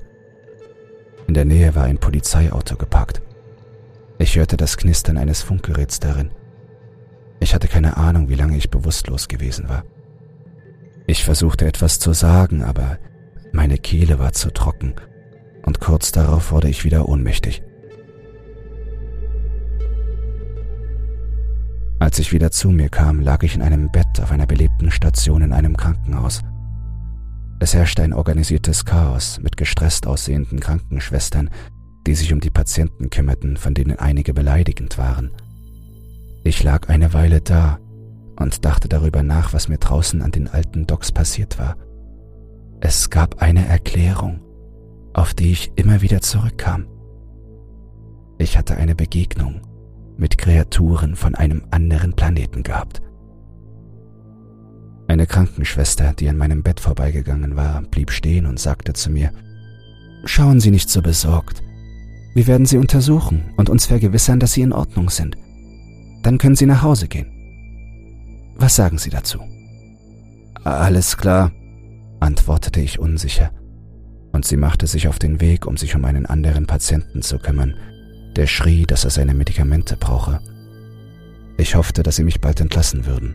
[1.28, 3.22] In der Nähe war ein Polizeiauto geparkt.
[4.20, 6.32] Ich hörte das Knistern eines Funkgeräts darin.
[7.40, 9.84] Ich hatte keine Ahnung, wie lange ich bewusstlos gewesen war.
[11.06, 12.98] Ich versuchte etwas zu sagen, aber
[13.54, 14.96] meine Kehle war zu trocken
[15.66, 17.64] und kurz darauf wurde ich wieder ohnmächtig.
[22.00, 25.42] Als ich wieder zu mir kam, lag ich in einem Bett auf einer belebten Station
[25.42, 26.42] in einem Krankenhaus.
[27.60, 31.50] Es herrschte ein organisiertes Chaos mit gestresst aussehenden Krankenschwestern,
[32.08, 35.32] die sich um die Patienten kümmerten, von denen einige beleidigend waren.
[36.46, 37.80] Ich lag eine Weile da
[38.40, 41.76] und dachte darüber nach, was mir draußen an den alten Docks passiert war.
[42.80, 44.40] Es gab eine Erklärung,
[45.14, 46.88] auf die ich immer wieder zurückkam.
[48.38, 49.62] Ich hatte eine Begegnung
[50.16, 53.02] mit Kreaturen von einem anderen Planeten gehabt.
[55.10, 59.32] Eine Krankenschwester, die an meinem Bett vorbeigegangen war, blieb stehen und sagte zu mir,
[60.24, 61.64] Schauen Sie nicht so besorgt.
[62.38, 65.36] Wir werden Sie untersuchen und uns vergewissern, dass Sie in Ordnung sind.
[66.22, 67.26] Dann können Sie nach Hause gehen.
[68.56, 69.40] Was sagen Sie dazu?
[70.64, 71.52] Alles klar,
[72.20, 73.50] antwortete ich unsicher,
[74.34, 77.74] und sie machte sich auf den Weg, um sich um einen anderen Patienten zu kümmern,
[78.36, 80.40] der schrie, dass er seine Medikamente brauche.
[81.58, 83.34] Ich hoffte, dass sie mich bald entlassen würden.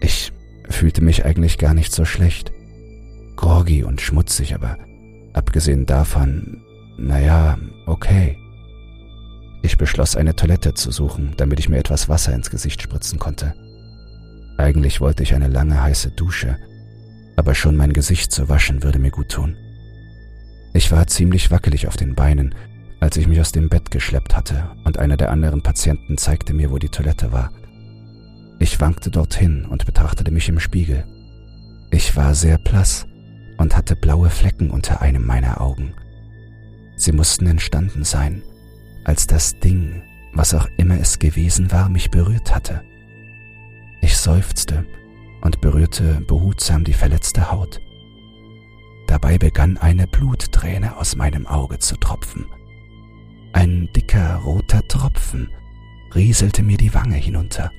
[0.00, 0.32] Ich
[0.70, 2.52] fühlte mich eigentlich gar nicht so schlecht.
[3.36, 4.78] Groggy und schmutzig, aber
[5.34, 6.62] abgesehen davon,
[6.96, 8.38] naja, okay.
[9.62, 13.54] Ich beschloss, eine Toilette zu suchen, damit ich mir etwas Wasser ins Gesicht spritzen konnte.
[14.56, 16.58] Eigentlich wollte ich eine lange heiße Dusche,
[17.36, 19.56] aber schon mein Gesicht zu waschen würde mir gut tun.
[20.74, 22.54] Ich war ziemlich wackelig auf den Beinen
[23.00, 26.70] als ich mich aus dem Bett geschleppt hatte und einer der anderen Patienten zeigte mir,
[26.70, 27.52] wo die Toilette war.
[28.58, 31.04] Ich wankte dorthin und betrachtete mich im Spiegel.
[31.90, 33.06] Ich war sehr blass
[33.56, 35.94] und hatte blaue Flecken unter einem meiner Augen.
[36.98, 38.42] Sie mussten entstanden sein,
[39.04, 42.82] als das Ding, was auch immer es gewesen war, mich berührt hatte.
[44.02, 44.84] Ich seufzte
[45.40, 47.80] und berührte behutsam die verletzte Haut.
[49.06, 52.46] Dabei begann eine Blutträne aus meinem Auge zu tropfen.
[53.52, 55.50] Ein dicker roter Tropfen
[56.14, 57.70] rieselte mir die Wange hinunter.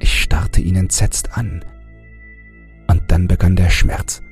[0.00, 1.64] Ich starrte ihn entsetzt an.
[2.88, 4.22] Und dann begann der Schmerz.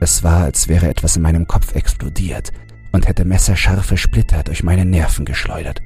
[0.00, 2.52] Es war, als wäre etwas in meinem Kopf explodiert
[2.92, 5.82] und hätte messerscharfe Splitter durch meine Nerven geschleudert.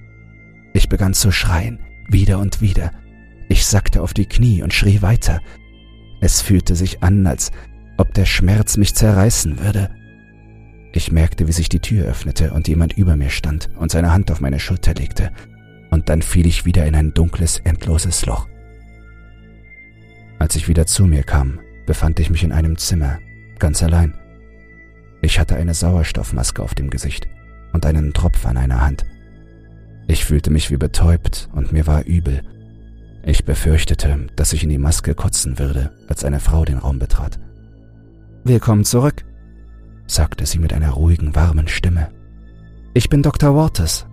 [0.72, 2.92] Ich begann zu schreien, wieder und wieder.
[3.48, 5.40] Ich sackte auf die Knie und schrie weiter.
[6.20, 7.50] Es fühlte sich an, als
[7.96, 9.90] ob der Schmerz mich zerreißen würde.
[10.92, 14.30] Ich merkte, wie sich die Tür öffnete und jemand über mir stand und seine Hand
[14.30, 15.32] auf meine Schulter legte,
[15.90, 18.48] und dann fiel ich wieder in ein dunkles, endloses Loch.
[20.38, 23.18] Als ich wieder zu mir kam, befand ich mich in einem Zimmer,
[23.58, 24.14] ganz allein.
[25.20, 27.28] Ich hatte eine Sauerstoffmaske auf dem Gesicht
[27.72, 29.04] und einen Tropf an einer Hand.
[30.06, 32.42] Ich fühlte mich wie betäubt und mir war übel.
[33.24, 37.38] Ich befürchtete, dass ich in die Maske kotzen würde, als eine Frau den Raum betrat.
[38.44, 39.24] Willkommen zurück,
[40.06, 42.08] sagte sie mit einer ruhigen, warmen Stimme.
[42.94, 43.54] Ich bin Dr.
[43.54, 44.06] Waters.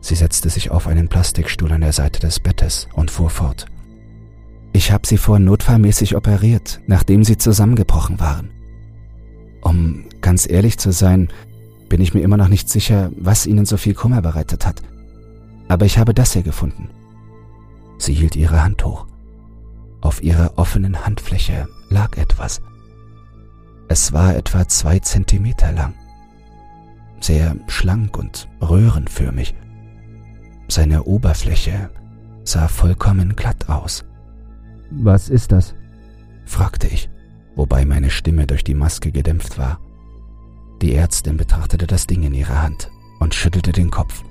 [0.00, 3.66] Sie setzte sich auf einen Plastikstuhl an der Seite des Bettes und fuhr fort.
[4.72, 8.50] Ich habe sie vorhin notfallmäßig operiert, nachdem sie zusammengebrochen waren.
[9.62, 11.28] Um ganz ehrlich zu sein,
[11.88, 14.82] bin ich mir immer noch nicht sicher, was ihnen so viel Kummer bereitet hat.
[15.68, 16.90] Aber ich habe das hier gefunden.
[17.98, 19.06] Sie hielt ihre Hand hoch.
[20.00, 22.60] Auf ihrer offenen Handfläche lag etwas.
[23.88, 25.94] Es war etwa zwei Zentimeter lang,
[27.20, 29.54] sehr schlank und röhrenförmig.
[30.68, 31.90] Seine Oberfläche
[32.44, 34.04] sah vollkommen glatt aus.
[34.90, 35.74] Was ist das?
[36.46, 37.10] fragte ich,
[37.56, 39.80] wobei meine Stimme durch die Maske gedämpft war.
[40.80, 44.22] Die Ärztin betrachtete das Ding in ihrer Hand und schüttelte den Kopf.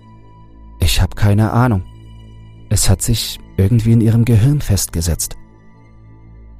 [0.80, 1.84] Ich habe keine Ahnung.
[2.70, 5.36] Es hat sich irgendwie in ihrem Gehirn festgesetzt.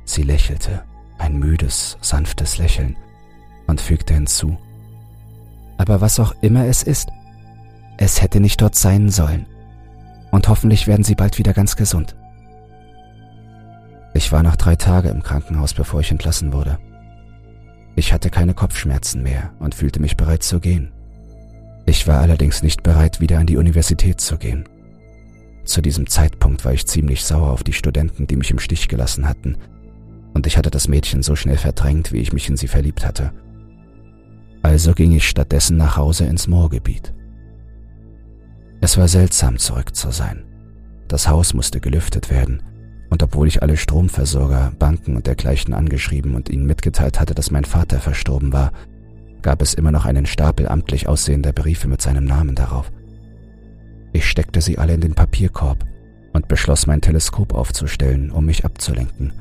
[0.04, 0.84] Sie lächelte,
[1.18, 2.98] ein müdes, sanftes Lächeln,
[3.68, 4.58] und fügte hinzu.
[5.78, 7.10] Aber was auch immer es ist,
[7.98, 9.46] es hätte nicht dort sein sollen.
[10.32, 12.16] Und hoffentlich werden sie bald wieder ganz gesund.
[14.18, 16.80] Ich war noch drei Tage im Krankenhaus, bevor ich entlassen wurde.
[17.96, 20.92] Ich hatte keine Kopfschmerzen mehr und fühlte mich bereit zu gehen.
[21.86, 24.68] Ich war allerdings nicht bereit, wieder an die Universität zu gehen.
[25.66, 29.30] Zu diesem Zeitpunkt war ich ziemlich sauer auf die Studenten, die mich im Stich gelassen
[29.30, 29.56] hatten,
[30.34, 33.32] und ich hatte das Mädchen so schnell verdrängt, wie ich mich in sie verliebt hatte.
[34.64, 37.14] Also ging ich stattdessen nach Hause ins Moorgebiet.
[38.82, 40.44] Es war seltsam, zurück zu sein.
[41.08, 42.64] Das Haus musste gelüftet werden,
[43.10, 47.66] und obwohl ich alle Stromversorger, Banken und dergleichen angeschrieben und ihnen mitgeteilt hatte, dass mein
[47.66, 48.72] Vater verstorben war,
[49.42, 52.92] gab es immer noch einen Stapel amtlich aussehender Briefe mit seinem Namen darauf.
[54.12, 55.86] Ich steckte sie alle in den Papierkorb
[56.34, 59.32] und beschloss, mein Teleskop aufzustellen, um mich abzulenken.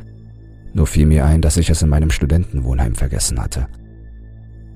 [0.75, 3.69] Nur fiel mir ein, dass ich es in meinem Studentenwohnheim vergessen hatte.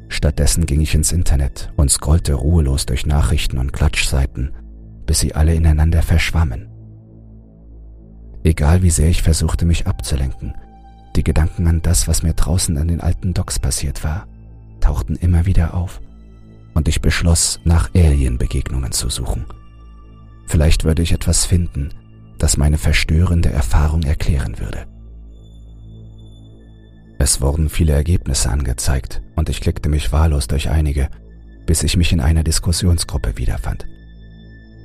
[0.09, 4.53] Stattdessen ging ich ins Internet und scrollte ruhelos durch Nachrichten und Klatschseiten,
[5.07, 6.70] bis sie alle ineinander verschwammen.
[8.43, 10.55] Egal wie sehr ich versuchte, mich abzulenken,
[11.17, 14.27] die Gedanken an das, was mir draußen an den alten Docks passiert war,
[14.81, 16.01] tauchten immer wieder auf,
[16.75, 19.45] und ich beschloss, nach Alien-Begegnungen zu suchen.
[20.47, 21.91] Vielleicht würde ich etwas finden,
[22.39, 24.87] das meine verstörende Erfahrung erklären würde.
[27.19, 31.11] Es wurden viele Ergebnisse angezeigt und ich klickte mich wahllos durch einige,
[31.67, 33.87] bis ich mich in einer Diskussionsgruppe wiederfand.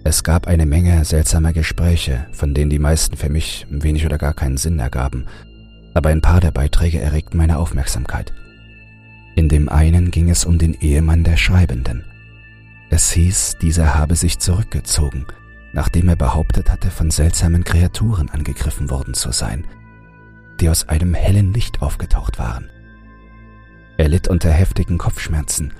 [0.05, 4.33] Es gab eine Menge seltsamer Gespräche, von denen die meisten für mich wenig oder gar
[4.33, 5.25] keinen Sinn ergaben,
[5.93, 8.33] aber ein paar der Beiträge erregten meine Aufmerksamkeit.
[9.35, 12.05] In dem einen ging es um den Ehemann der Schreibenden.
[12.89, 15.25] Es hieß, dieser habe sich zurückgezogen–
[15.75, 19.67] nachdem er behauptet hatte, von seltsamen Kreaturen angegriffen worden zu sein,
[20.61, 22.69] die aus einem hellen Licht aufgetaucht waren.
[23.97, 25.73] Er litt unter heftigen Kopfschmerzen.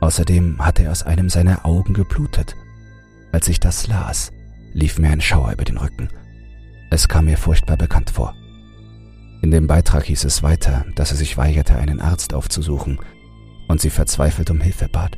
[0.00, 2.56] Außerdem hatte er aus einem seiner Augen geblutet.
[3.32, 4.32] Als ich das las,
[4.72, 6.08] lief mir ein Schauer über den Rücken.
[6.90, 8.34] Es kam mir furchtbar bekannt vor.
[9.42, 12.98] In dem Beitrag hieß es weiter, dass er sich weigerte, einen Arzt aufzusuchen
[13.68, 15.16] und sie verzweifelt um Hilfe bat.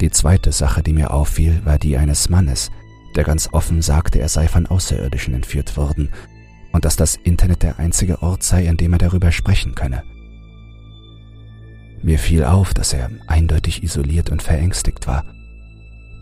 [0.00, 2.70] Die zweite Sache, die mir auffiel, war die eines Mannes,
[3.16, 6.10] der ganz offen sagte, er sei von Außerirdischen entführt worden
[6.72, 10.02] und dass das Internet der einzige Ort sei, an dem er darüber sprechen könne.
[12.02, 15.24] Mir fiel auf, dass er eindeutig isoliert und verängstigt war.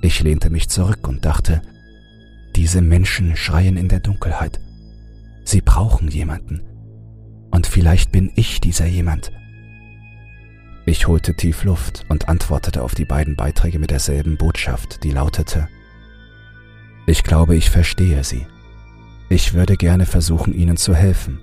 [0.02, 1.62] Ich lehnte mich zurück und dachte,
[2.54, 4.60] diese Menschen schreien in der Dunkelheit.
[5.44, 6.62] Sie brauchen jemanden.
[7.50, 9.30] Und vielleicht bin ich dieser jemand.
[10.84, 15.68] Ich holte tief Luft und antwortete auf die beiden Beiträge mit derselben Botschaft, die lautete
[17.06, 18.46] Ich glaube, ich verstehe Sie.
[19.28, 21.40] Ich würde gerne versuchen, Ihnen zu helfen.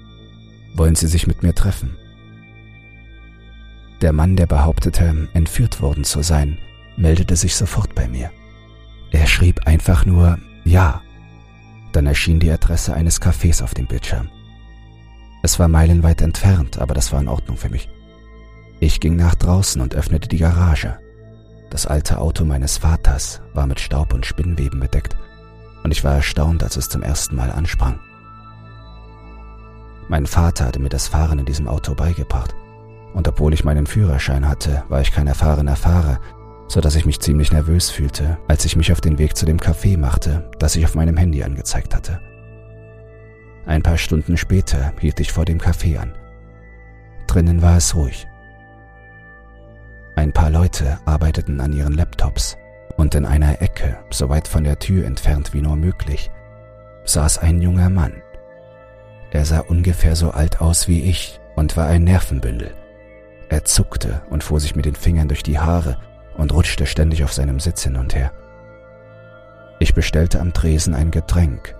[0.75, 1.95] Wollen Sie sich mit mir treffen?
[4.01, 6.57] Der Mann, der behauptete, entführt worden zu sein,
[6.97, 8.31] meldete sich sofort bei mir.
[9.13, 11.01] Er schrieb einfach nur Ja.
[11.93, 14.29] Dann erschien die Adresse eines Cafés auf dem Bildschirm.
[15.43, 17.87] Es war meilenweit entfernt, aber das war in Ordnung für mich.
[18.79, 20.97] Ich ging nach draußen und öffnete die Garage.
[21.69, 25.15] Das alte Auto meines Vaters war mit Staub und Spinnweben bedeckt
[25.83, 27.99] und ich war erstaunt, als es zum ersten Mal ansprang.
[30.07, 32.55] Mein Vater hatte mir das Fahren in diesem Auto beigebracht
[33.13, 36.19] und obwohl ich meinen Führerschein hatte, war ich kein erfahrener Fahrer,
[36.73, 39.59] so dass ich mich ziemlich nervös fühlte, als ich mich auf den Weg zu dem
[39.59, 42.19] Café machte, das ich auf meinem Handy angezeigt hatte.
[43.67, 46.15] Ein paar Stunden später hielt ich vor dem Café an.
[47.27, 48.27] Drinnen war es ruhig.
[50.15, 52.57] Ein paar Leute arbeiteten an ihren Laptops
[52.97, 56.31] und in einer Ecke, so weit von der Tür entfernt wie nur möglich,
[57.05, 58.23] saß ein junger Mann.
[59.29, 62.73] Er sah ungefähr so alt aus wie ich und war ein Nervenbündel.
[63.49, 65.99] Er zuckte und fuhr sich mit den Fingern durch die Haare
[66.37, 68.31] und rutschte ständig auf seinem Sitz hin und her.
[69.79, 71.75] Ich bestellte am Tresen ein Getränk,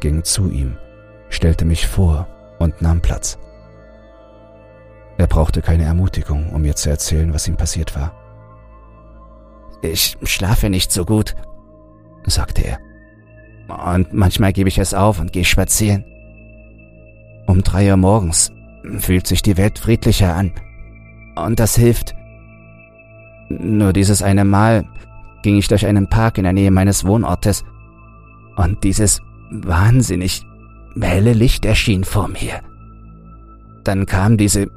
[0.00, 0.78] ging zu ihm,
[1.28, 2.26] stellte mich vor
[2.58, 3.38] und nahm Platz.
[5.18, 8.12] Er brauchte keine Ermutigung, um mir zu erzählen, was ihm passiert war.
[9.82, 11.34] Ich schlafe nicht so gut,
[12.24, 12.78] sagte er.
[13.68, 16.04] Und manchmal gebe ich es auf und gehe spazieren.
[17.46, 18.52] Um drei Uhr morgens
[18.98, 20.52] fühlt sich die Welt friedlicher an.
[21.36, 22.14] Und das hilft.
[23.60, 24.84] Nur dieses eine Mal
[25.42, 27.64] ging ich durch einen Park in der Nähe meines Wohnortes
[28.56, 30.42] und dieses wahnsinnig
[31.00, 32.60] helle Licht erschien vor mir.
[33.84, 34.70] Dann kamen diese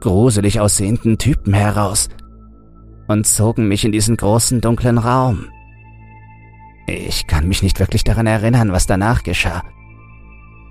[0.00, 2.08] gruselig aussehenden Typen heraus
[3.08, 5.46] und zogen mich in diesen großen dunklen Raum.
[6.86, 9.62] Ich kann mich nicht wirklich daran erinnern, was danach geschah.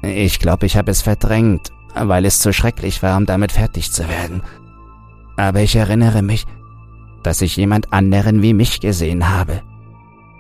[0.04, 4.08] Ich glaube, ich habe es verdrängt, weil es zu schrecklich war, um damit fertig zu
[4.10, 4.42] werden.
[5.38, 6.46] Aber ich erinnere mich,
[7.24, 9.62] dass ich jemand anderen wie mich gesehen habe.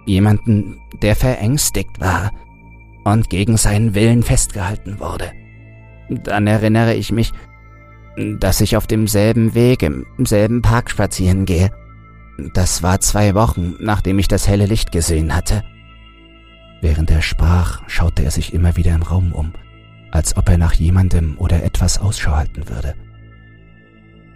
[0.06, 2.32] Jemanden, der verängstigt war
[3.04, 5.32] und gegen seinen Willen festgehalten wurde.
[6.10, 7.32] Dann erinnere ich mich,
[8.40, 11.72] dass ich auf demselben Weg im selben Park spazieren gehe.
[12.54, 15.64] Das war zwei Wochen, nachdem ich das helle Licht gesehen hatte.
[16.82, 19.54] Während er sprach, schaute er sich immer wieder im Raum um,
[20.12, 22.96] als ob er nach jemandem oder etwas Ausschau halten würde.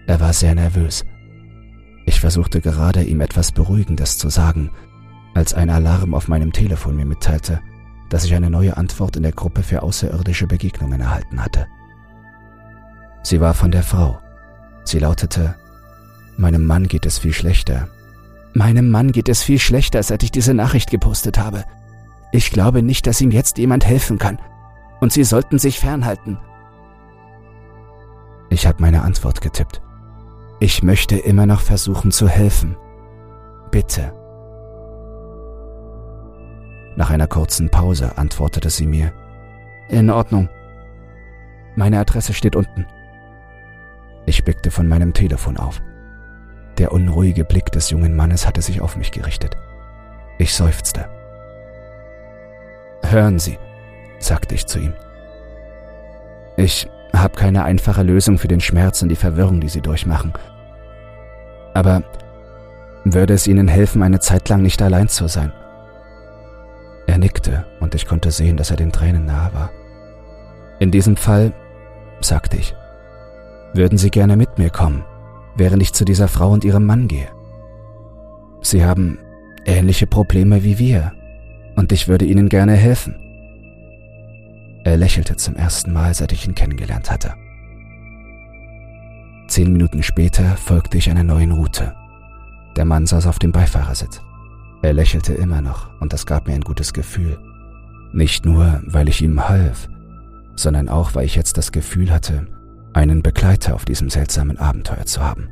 [0.08, 1.03] Er war sehr nervös.
[2.05, 4.71] Ich versuchte gerade, ihm etwas Beruhigendes zu sagen,
[5.33, 7.61] als ein Alarm auf meinem Telefon mir mitteilte,
[8.09, 11.67] dass ich eine neue Antwort in der Gruppe für außerirdische Begegnungen erhalten hatte.
[13.23, 14.19] Sie war von der Frau.
[14.83, 15.55] Sie lautete,
[16.37, 17.87] Meinem Mann geht es viel schlechter.
[18.53, 21.65] Meinem Mann geht es viel schlechter, seit ich diese Nachricht gepostet habe.
[22.31, 24.39] Ich glaube nicht, dass ihm jetzt jemand helfen kann.
[25.01, 26.37] Und Sie sollten sich fernhalten.
[28.49, 29.81] Ich habe meine Antwort getippt.
[30.59, 32.77] Ich möchte immer noch versuchen zu helfen.
[33.71, 34.13] Bitte.
[36.95, 39.11] Nach einer kurzen Pause antwortete sie mir.
[39.89, 40.49] In Ordnung.
[41.75, 42.85] Meine Adresse steht unten.
[44.25, 45.81] Ich blickte von meinem Telefon auf.
[46.77, 49.57] Der unruhige Blick des jungen Mannes hatte sich auf mich gerichtet.
[50.37, 51.09] Ich seufzte.
[53.03, 53.57] Hören Sie,
[54.19, 54.93] sagte ich zu ihm.
[56.57, 56.89] Ich
[57.21, 60.34] habe keine einfache Lösung für den Schmerz und die Verwirrung, die Sie durchmachen.
[61.73, 62.04] Aber
[63.04, 65.51] würde es Ihnen helfen, eine Zeit lang nicht allein zu sein?
[67.08, 69.69] Er nickte und ich konnte sehen, dass er den Tränen nahe war.
[70.80, 71.54] In diesem Fall,
[72.21, 72.75] sagte ich,
[73.73, 75.06] würden Sie gerne mit mir kommen,
[75.56, 77.28] während ich zu dieser Frau und ihrem Mann gehe.
[78.62, 79.19] Sie haben
[79.65, 81.12] ähnliche Probleme wie wir,
[81.75, 83.24] und ich würde Ihnen gerne helfen.
[84.86, 87.34] Er lächelte zum ersten Mal, seit ich ihn kennengelernt hatte.
[89.48, 91.95] Zehn Minuten später folgte ich einer neuen Route.
[92.76, 94.21] Der Mann saß auf dem Beifahrersitz.
[94.84, 97.39] Er lächelte immer noch, und das gab mir ein gutes Gefühl.
[98.13, 99.89] Nicht nur, weil ich ihm half,
[100.56, 102.45] sondern auch, weil ich jetzt das Gefühl hatte,
[102.93, 105.50] einen Begleiter auf diesem seltsamen Abenteuer zu haben.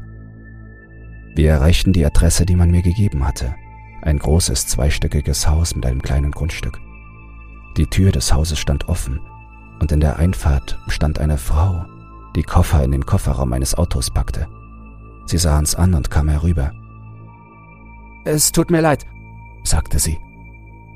[1.36, 3.56] Wir erreichten die Adresse, die man mir gegeben hatte.
[4.04, 6.80] Ein großes zweistöckiges Haus mit einem kleinen Grundstück.
[7.78, 9.20] Die Tür des Hauses stand offen
[9.80, 11.86] und in der Einfahrt stand eine Frau,
[12.36, 14.48] die Koffer in den Kofferraum meines Autos packte.
[15.26, 16.72] Sie sah uns an und kam herüber.
[18.26, 19.06] Es tut mir leid,
[19.64, 20.18] sagte sie.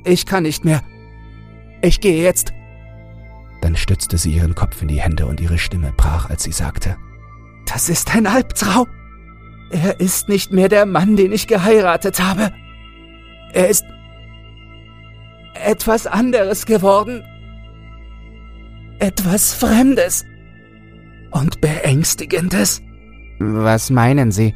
[0.04, 0.82] Ich kann nicht mehr.
[1.82, 2.52] Ich gehe jetzt.
[3.60, 6.96] Dann stützte sie ihren Kopf in die Hände und ihre Stimme brach, als sie sagte,
[7.66, 8.86] Das ist ein Albtraum.
[9.70, 12.52] Er ist nicht mehr der Mann, den ich geheiratet habe.
[13.52, 13.84] Er ist
[15.64, 17.22] etwas anderes geworden.
[18.98, 20.24] Etwas Fremdes
[21.30, 22.82] und Beängstigendes.
[23.38, 24.54] Was meinen Sie?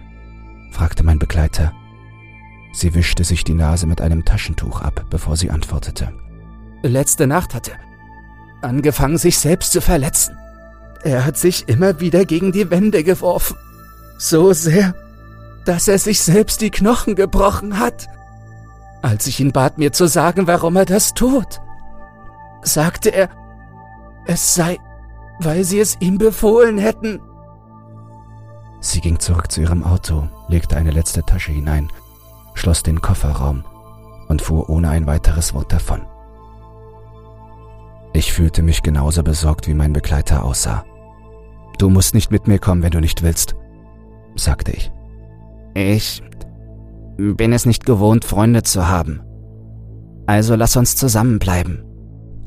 [0.73, 1.73] fragte mein Begleiter.
[2.73, 6.13] Sie wischte sich die Nase mit einem Taschentuch ab, bevor sie antwortete.
[6.83, 7.73] Letzte Nacht hatte
[8.63, 10.37] angefangen, sich selbst zu verletzen.
[11.03, 13.57] Er hat sich immer wieder gegen die Wände geworfen.
[14.19, 14.95] So sehr,
[15.65, 18.07] dass er sich selbst die Knochen gebrochen hat.
[19.03, 21.61] Als ich ihn bat, mir zu sagen, warum er das tut,
[22.63, 23.29] sagte er,
[24.27, 24.79] es sei,
[25.41, 27.21] weil sie es ihm befohlen hätten.
[28.81, 31.89] Sie ging zurück zu ihrem Auto, legte eine letzte Tasche hinein,
[32.55, 33.65] schloss den Kofferraum
[34.29, 36.03] und fuhr ohne ein weiteres Wort davon.
[38.13, 40.85] Ich fühlte mich genauso besorgt, wie mein Begleiter aussah.
[41.79, 43.57] Du musst nicht mit mir kommen, wenn du nicht willst,
[44.37, 44.93] sagte ich.
[45.75, 46.23] Ich
[47.37, 49.21] bin es nicht gewohnt, Freunde zu haben.
[50.27, 51.85] Also lass uns zusammenbleiben,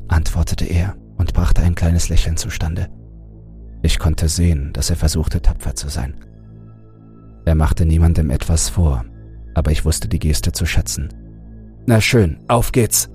[0.08, 2.88] antwortete er und brachte ein kleines Lächeln zustande.
[3.82, 6.14] Ich konnte sehen, dass er versuchte, tapfer zu sein.
[7.44, 9.04] Er machte niemandem etwas vor,
[9.54, 11.08] aber ich wusste die Geste zu schätzen.
[11.86, 13.08] Na schön, auf geht's,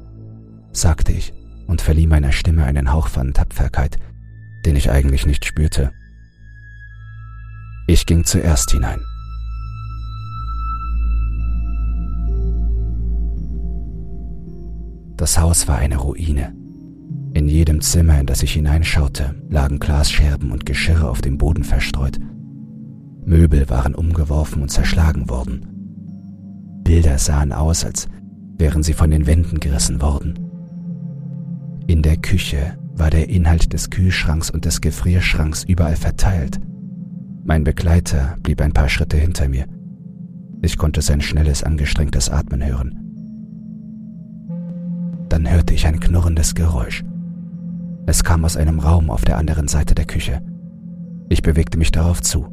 [0.71, 1.33] sagte ich
[1.67, 3.97] und verlieh meiner Stimme einen Hauch von Tapferkeit,
[4.65, 5.91] den ich eigentlich nicht spürte.
[7.87, 9.01] Ich ging zuerst hinein.
[15.21, 16.51] Das Haus war eine Ruine.
[17.35, 22.17] In jedem Zimmer, in das ich hineinschaute, lagen Glasscherben und Geschirre auf dem Boden verstreut.
[23.23, 26.81] Möbel waren umgeworfen und zerschlagen worden.
[26.83, 28.07] Bilder sahen aus, als
[28.57, 30.39] wären sie von den Wänden gerissen worden.
[31.85, 36.59] In der Küche war der Inhalt des Kühlschranks und des Gefrierschranks überall verteilt.
[37.43, 39.67] Mein Begleiter blieb ein paar Schritte hinter mir.
[40.63, 43.10] Ich konnte sein schnelles, angestrengtes Atmen hören.
[45.31, 47.05] Dann hörte ich ein knurrendes Geräusch.
[48.05, 50.41] Es kam aus einem Raum auf der anderen Seite der Küche.
[51.29, 52.47] Ich bewegte mich darauf zu.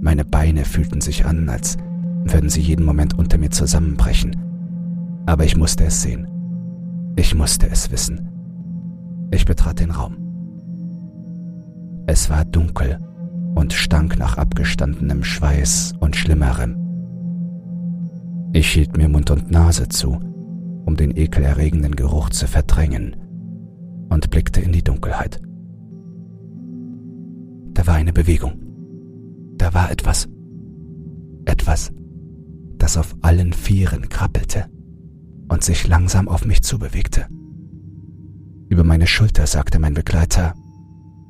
[0.00, 1.76] Meine Beine fühlten sich an, als
[2.24, 4.34] würden sie jeden Moment unter mir zusammenbrechen.
[5.26, 6.26] Aber ich musste es sehen.
[7.14, 8.26] Ich musste es wissen.
[9.30, 10.16] Ich betrat den Raum.
[12.06, 13.00] Es war dunkel
[13.54, 16.74] und stank nach abgestandenem Schweiß und Schlimmerem.
[18.54, 20.31] Ich hielt mir Mund und Nase zu,
[20.84, 23.16] um den ekelerregenden Geruch zu verdrängen,
[24.08, 25.40] und blickte in die Dunkelheit.
[27.74, 28.52] Da war eine Bewegung.
[29.56, 30.28] Da war etwas.
[31.44, 31.92] Etwas,
[32.76, 34.66] das auf allen Vieren krabbelte
[35.48, 37.26] und sich langsam auf mich zubewegte.
[38.68, 40.54] Über meine Schulter sagte mein Begleiter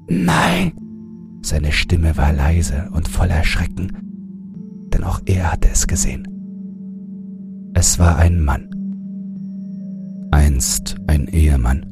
[0.08, 0.72] Nein.
[1.44, 6.28] Seine Stimme war leise und voller Schrecken, denn auch er hatte es gesehen.
[7.74, 8.70] Es war ein Mann.
[10.32, 11.84] Einst ein Ehemann,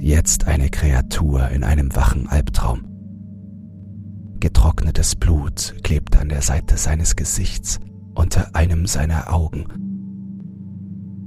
[0.00, 2.80] jetzt eine Kreatur in einem wachen Albtraum.
[4.40, 7.78] Getrocknetes Blut klebte an der Seite seines Gesichts
[8.16, 9.66] unter einem seiner Augen.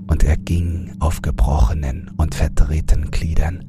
[0.10, 3.64] Und er ging auf gebrochenen und verdrehten Gliedern.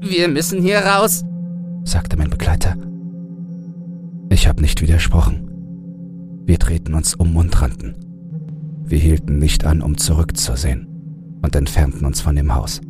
[0.00, 1.24] wir müssen hier raus,
[1.82, 2.76] sagte mein Begleiter.
[4.30, 5.50] Ich habe nicht widersprochen.
[6.46, 7.96] Wir drehten uns um und rannten.
[8.84, 10.86] Wir hielten nicht an, um zurückzusehen
[11.42, 12.80] und entfernten uns von dem Haus.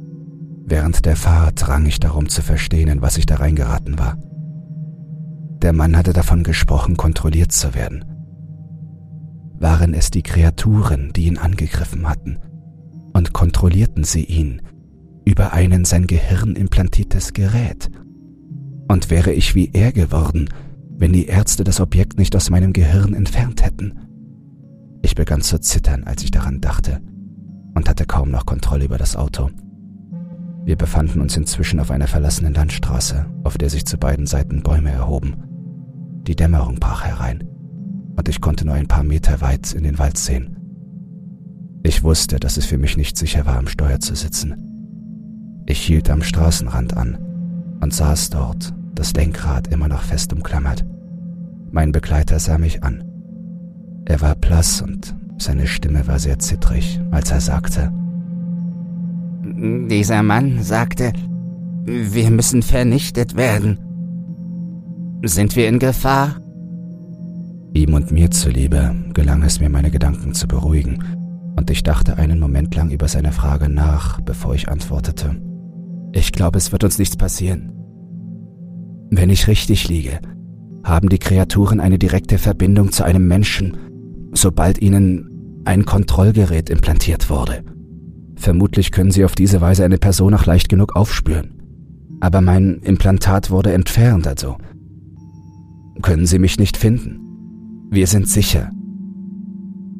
[0.66, 4.18] Während der Fahrt rang ich darum zu verstehen, in was ich da reingeraten war.
[5.62, 8.04] Der Mann hatte davon gesprochen, kontrolliert zu werden.
[9.58, 12.38] Waren es die Kreaturen, die ihn angegriffen hatten,
[13.12, 14.62] und kontrollierten sie ihn
[15.24, 17.90] über ein in sein Gehirn implantiertes Gerät?
[18.88, 20.48] Und wäre ich wie er geworden,
[20.96, 23.98] wenn die Ärzte das Objekt nicht aus meinem Gehirn entfernt hätten?
[25.02, 27.00] Ich begann zu zittern, als ich daran dachte,
[27.74, 29.50] und hatte kaum noch Kontrolle über das Auto.
[30.64, 34.90] Wir befanden uns inzwischen auf einer verlassenen Landstraße, auf der sich zu beiden Seiten Bäume
[34.90, 35.34] erhoben.
[36.26, 37.44] Die Dämmerung brach herein,
[38.16, 40.56] und ich konnte nur ein paar Meter weit in den Wald sehen.
[41.82, 44.54] Ich wusste, dass es für mich nicht sicher war, am Steuer zu sitzen.
[45.66, 47.18] Ich hielt am Straßenrand an
[47.80, 50.84] und saß dort, das Lenkrad immer noch fest umklammert.
[51.70, 53.04] Mein Begleiter sah mich an.
[54.06, 57.92] Er war blass und seine Stimme war sehr zittrig, als er sagte,
[59.42, 61.12] Dieser Mann sagte,
[61.84, 63.78] Wir müssen vernichtet werden.
[65.22, 66.36] Sind wir in Gefahr?
[67.74, 71.02] Ihm und mir zuliebe gelang es mir, meine Gedanken zu beruhigen,
[71.56, 75.36] und ich dachte einen Moment lang über seine Frage nach, bevor ich antwortete.
[76.12, 77.72] Ich glaube, es wird uns nichts passieren.
[79.10, 80.20] Wenn ich richtig liege,
[80.84, 83.76] haben die Kreaturen eine direkte Verbindung zu einem Menschen,
[84.32, 87.64] sobald ihnen ein Kontrollgerät implantiert wurde.
[88.36, 91.60] Vermutlich können sie auf diese Weise eine Person auch leicht genug aufspüren.
[92.20, 94.56] Aber mein Implantat wurde entfernt, also
[96.02, 97.23] können sie mich nicht finden.
[97.94, 98.72] Wir sind sicher.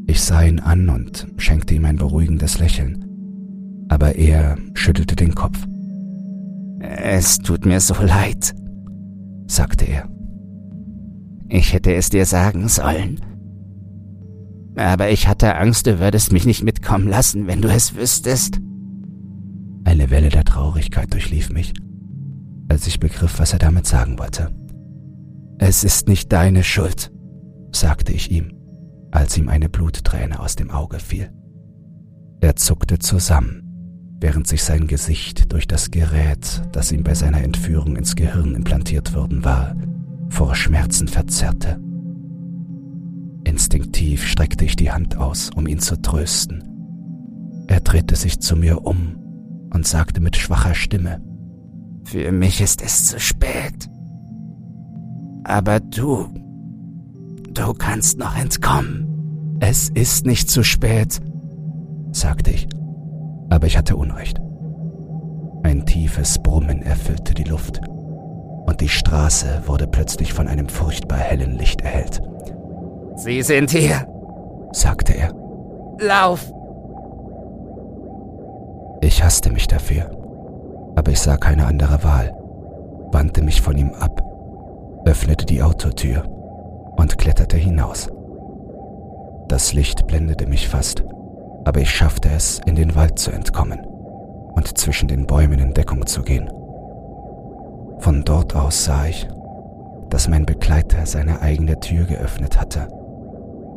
[0.08, 3.86] Ich sah ihn an und schenkte ihm ein beruhigendes Lächeln.
[3.88, 5.64] Aber er schüttelte den Kopf.
[6.80, 8.52] Es tut mir so leid,
[9.46, 10.08] sagte er.
[11.48, 13.20] Ich hätte es dir sagen sollen.
[14.74, 18.58] Aber ich hatte Angst, du würdest mich nicht mitkommen lassen, wenn du es wüsstest.
[19.84, 21.72] Eine Welle der Traurigkeit durchlief mich,
[22.68, 24.50] als ich begriff, was er damit sagen wollte.
[25.58, 27.13] Es ist nicht deine Schuld,
[27.74, 28.52] sagte ich ihm,
[29.10, 31.30] als ihm eine Blutträne aus dem Auge fiel.
[32.40, 37.96] Er zuckte zusammen, während sich sein Gesicht durch das Gerät, das ihm bei seiner Entführung
[37.96, 39.76] ins Gehirn implantiert worden war,
[40.28, 41.80] vor Schmerzen verzerrte.
[43.44, 46.64] Instinktiv streckte ich die Hand aus, um ihn zu trösten.
[47.68, 49.16] Er drehte sich zu mir um
[49.72, 51.20] und sagte mit schwacher Stimme,
[52.04, 53.88] Für mich ist es zu spät.
[55.44, 56.28] Aber du,
[57.54, 59.58] du kannst noch entkommen.
[59.60, 61.20] Es ist nicht zu spät,
[62.12, 62.68] sagte ich,
[63.48, 64.40] aber ich hatte Unrecht.
[65.62, 67.80] Ein tiefes Brummen erfüllte die Luft,
[68.66, 72.20] und die Straße wurde plötzlich von einem furchtbar hellen Licht erhellt.
[73.16, 74.06] Sie sind hier,
[74.72, 75.32] sagte er.
[76.00, 76.52] Lauf!
[79.00, 80.10] Ich hasste mich dafür,
[80.96, 82.34] aber ich sah keine andere Wahl,
[83.12, 84.22] wandte mich von ihm ab,
[85.04, 86.33] öffnete die Autotür
[86.96, 88.08] und kletterte hinaus.
[89.48, 91.04] Das Licht blendete mich fast,
[91.64, 93.80] aber ich schaffte es, in den Wald zu entkommen
[94.54, 96.50] und zwischen den Bäumen in Deckung zu gehen.
[97.98, 99.28] Von dort aus sah ich,
[100.10, 102.88] dass mein Begleiter seine eigene Tür geöffnet hatte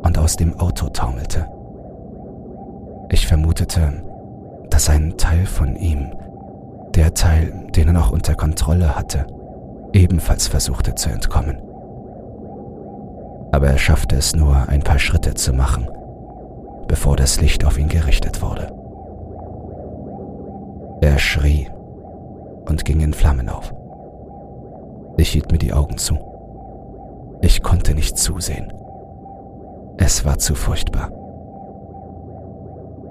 [0.02, 1.46] und aus dem Auto taumelte.
[3.10, 4.02] Ich vermutete,
[4.70, 6.12] dass ein Teil von ihm,
[6.94, 9.26] der Teil, den er noch unter Kontrolle hatte,
[9.92, 11.58] ebenfalls versuchte zu entkommen.
[13.52, 15.88] Aber er schaffte es nur, ein paar Schritte zu machen,
[16.86, 18.72] bevor das Licht auf ihn gerichtet wurde.
[21.00, 21.68] Er schrie
[22.66, 23.72] und ging in Flammen auf.
[25.16, 26.18] Ich hielt mir die Augen zu.
[27.40, 28.72] Ich konnte nicht zusehen.
[29.96, 31.10] Es war zu furchtbar.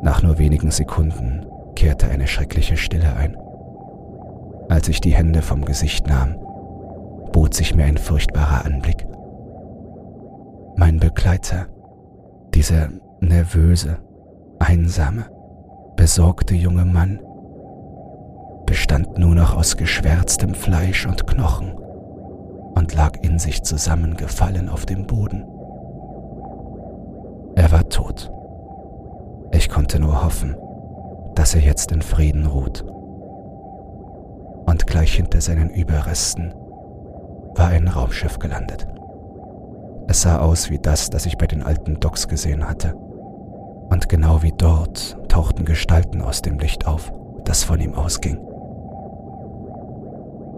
[0.01, 3.37] Nach nur wenigen Sekunden kehrte eine schreckliche Stille ein.
[4.69, 6.35] Als ich die Hände vom Gesicht nahm,
[7.31, 9.06] bot sich mir ein furchtbarer Anblick.
[10.79, 11.65] Mein Begleiter,
[12.53, 13.97] dieser nervöse,
[14.59, 15.25] einsame,
[15.95, 17.19] besorgte junge Mann,
[18.67, 21.73] bestand nur noch aus geschwärztem Fleisch und Knochen
[22.75, 25.47] und lag in sich zusammengefallen auf dem Boden.
[27.55, 28.31] Er war tot.
[29.51, 30.55] Ich konnte nur hoffen,
[31.33, 32.83] dass er jetzt in Frieden ruht.
[34.67, 36.53] Und gleich hinter seinen Überresten
[37.55, 38.87] war ein Raumschiff gelandet.
[40.07, 42.95] Es sah aus wie das, das ich bei den alten Docks gesehen hatte.
[42.95, 47.11] Und genau wie dort tauchten Gestalten aus dem Licht auf,
[47.43, 48.39] das von ihm ausging.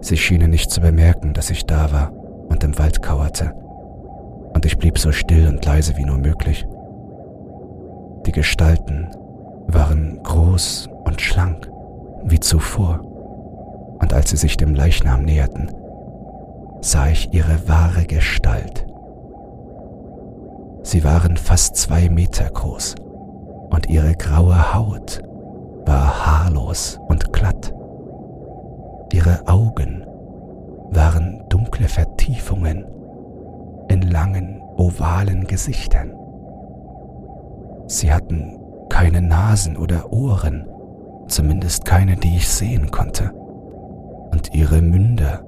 [0.00, 2.12] Sie schienen nicht zu bemerken, dass ich da war
[2.48, 3.52] und im Wald kauerte,
[4.54, 6.66] und ich blieb so still und leise wie nur möglich.
[8.26, 9.08] Die Gestalten
[9.66, 11.70] waren groß und schlank,
[12.24, 13.00] wie zuvor,
[14.00, 15.70] und als sie sich dem Leichnam näherten,
[16.80, 18.89] sah ich ihre wahre Gestalt.
[20.82, 22.94] Sie waren fast zwei Meter groß,
[23.70, 25.22] und ihre graue Haut
[25.86, 27.72] war haarlos und glatt.
[29.12, 30.04] Ihre Augen
[30.90, 32.84] waren dunkle Vertiefungen
[33.88, 36.14] in langen, ovalen Gesichtern.
[37.86, 38.58] Sie hatten
[38.88, 40.66] keine Nasen oder Ohren,
[41.26, 43.32] zumindest keine, die ich sehen konnte.
[44.32, 45.44] Und ihre Münder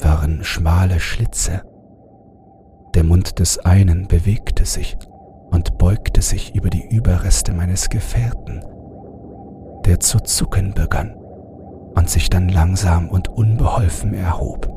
[0.00, 1.62] waren schmale Schlitze.
[2.94, 4.96] Der Mund des einen bewegte sich
[5.50, 8.64] und beugte sich über die Überreste meines Gefährten,
[9.84, 11.16] der zu zucken begann
[11.96, 14.70] und sich dann langsam und unbeholfen erhob.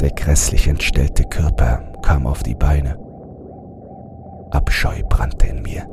[0.00, 2.98] Der grässlich entstellte Körper kam auf die Beine.
[4.50, 5.86] Abscheu brannte in mir.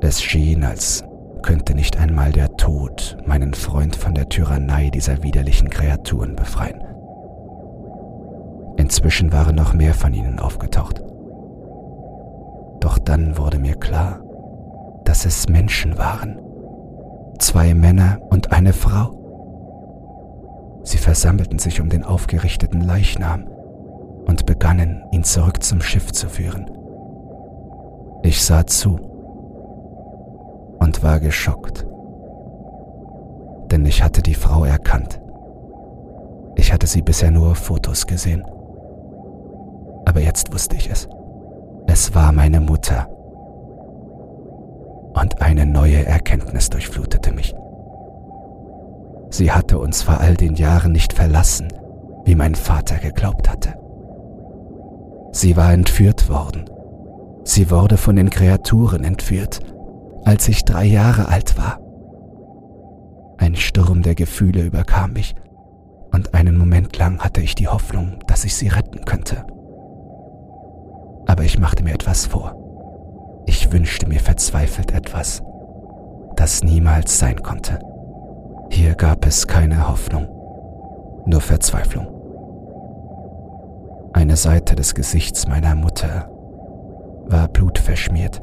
[0.00, 1.02] Es schien, als
[1.42, 6.83] könnte nicht einmal der Tod meinen Freund von der Tyrannei dieser widerlichen Kreaturen befreien.
[8.76, 11.02] Inzwischen waren noch mehr von ihnen aufgetaucht.
[12.80, 14.20] Doch dann wurde mir klar,
[15.04, 16.40] dass es Menschen waren.
[17.38, 19.10] Zwei Männer und eine Frau.
[20.82, 23.46] Sie versammelten sich um den aufgerichteten Leichnam
[24.26, 26.70] und begannen, ihn zurück zum Schiff zu führen.
[28.22, 28.98] Ich sah zu
[30.78, 31.86] und war geschockt,
[33.70, 35.20] denn ich hatte die Frau erkannt.
[36.56, 38.44] Ich hatte sie bisher nur auf Fotos gesehen.
[40.04, 41.08] Aber jetzt wusste ich es.
[41.86, 43.08] Es war meine Mutter.
[45.14, 47.54] Und eine neue Erkenntnis durchflutete mich.
[49.30, 51.72] Sie hatte uns vor all den Jahren nicht verlassen,
[52.24, 53.74] wie mein Vater geglaubt hatte.
[55.32, 56.70] Sie war entführt worden.
[57.44, 59.60] Sie wurde von den Kreaturen entführt,
[60.24, 61.80] als ich drei Jahre alt war.
[63.38, 65.34] Ein Sturm der Gefühle überkam mich,
[66.12, 69.44] und einen Moment lang hatte ich die Hoffnung, dass ich sie retten könnte.
[71.34, 72.54] Aber ich machte mir etwas vor.
[73.46, 75.42] Ich wünschte mir verzweifelt etwas,
[76.36, 77.80] das niemals sein konnte.
[78.70, 80.28] Hier gab es keine Hoffnung,
[81.26, 82.06] nur Verzweiflung.
[84.12, 86.30] Eine Seite des Gesichts meiner Mutter
[87.24, 88.40] war blutverschmiert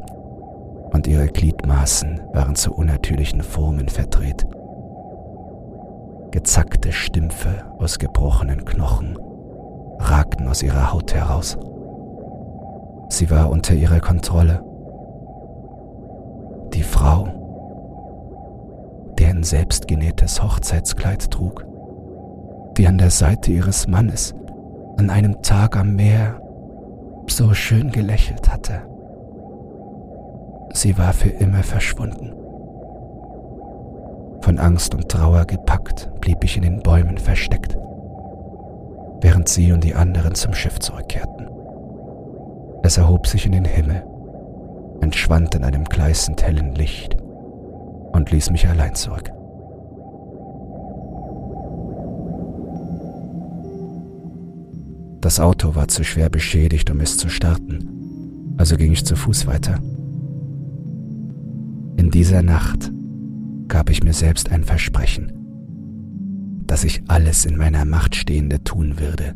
[0.91, 4.45] und ihre Gliedmaßen waren zu unnatürlichen Formen verdreht.
[6.31, 9.17] Gezackte Stümpfe aus gebrochenen Knochen
[9.97, 11.57] ragten aus ihrer Haut heraus.
[13.11, 14.63] Sie war unter ihrer Kontrolle.
[16.73, 17.27] Die Frau,
[19.19, 21.65] die ein selbstgenähtes Hochzeitskleid trug,
[22.77, 24.33] die an der Seite ihres Mannes
[24.97, 26.41] an einem Tag am Meer
[27.27, 28.81] so schön gelächelt hatte.
[30.71, 32.31] Sie war für immer verschwunden.
[34.39, 37.77] Von Angst und Trauer gepackt blieb ich in den Bäumen versteckt,
[39.19, 41.60] während sie und die anderen zum Schiff zurückkehrten.
[42.83, 44.03] Es erhob sich in den Himmel,
[45.01, 47.15] entschwand in einem gleißend hellen Licht
[48.11, 49.31] und ließ mich allein zurück.
[55.21, 59.45] Das Auto war zu schwer beschädigt, um es zu starten, also ging ich zu Fuß
[59.45, 59.79] weiter.
[61.97, 62.91] In dieser Nacht
[63.67, 65.31] gab ich mir selbst ein Versprechen,
[66.65, 69.35] dass ich alles in meiner Macht Stehende tun würde,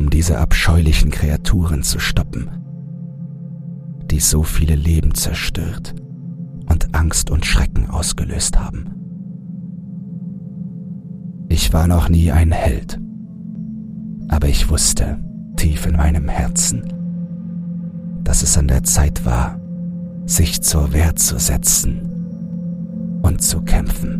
[0.00, 2.48] um diese abscheulichen Kreaturen zu stoppen,
[4.10, 5.94] die so viele Leben zerstört
[6.70, 8.94] und Angst und Schrecken ausgelöst haben.
[11.50, 12.98] Ich war noch nie ein Held,
[14.28, 15.18] aber ich wusste
[15.56, 16.82] tief in meinem Herzen,
[18.24, 19.60] dass es an der Zeit war,
[20.24, 24.19] sich zur Wehr zu setzen und zu kämpfen.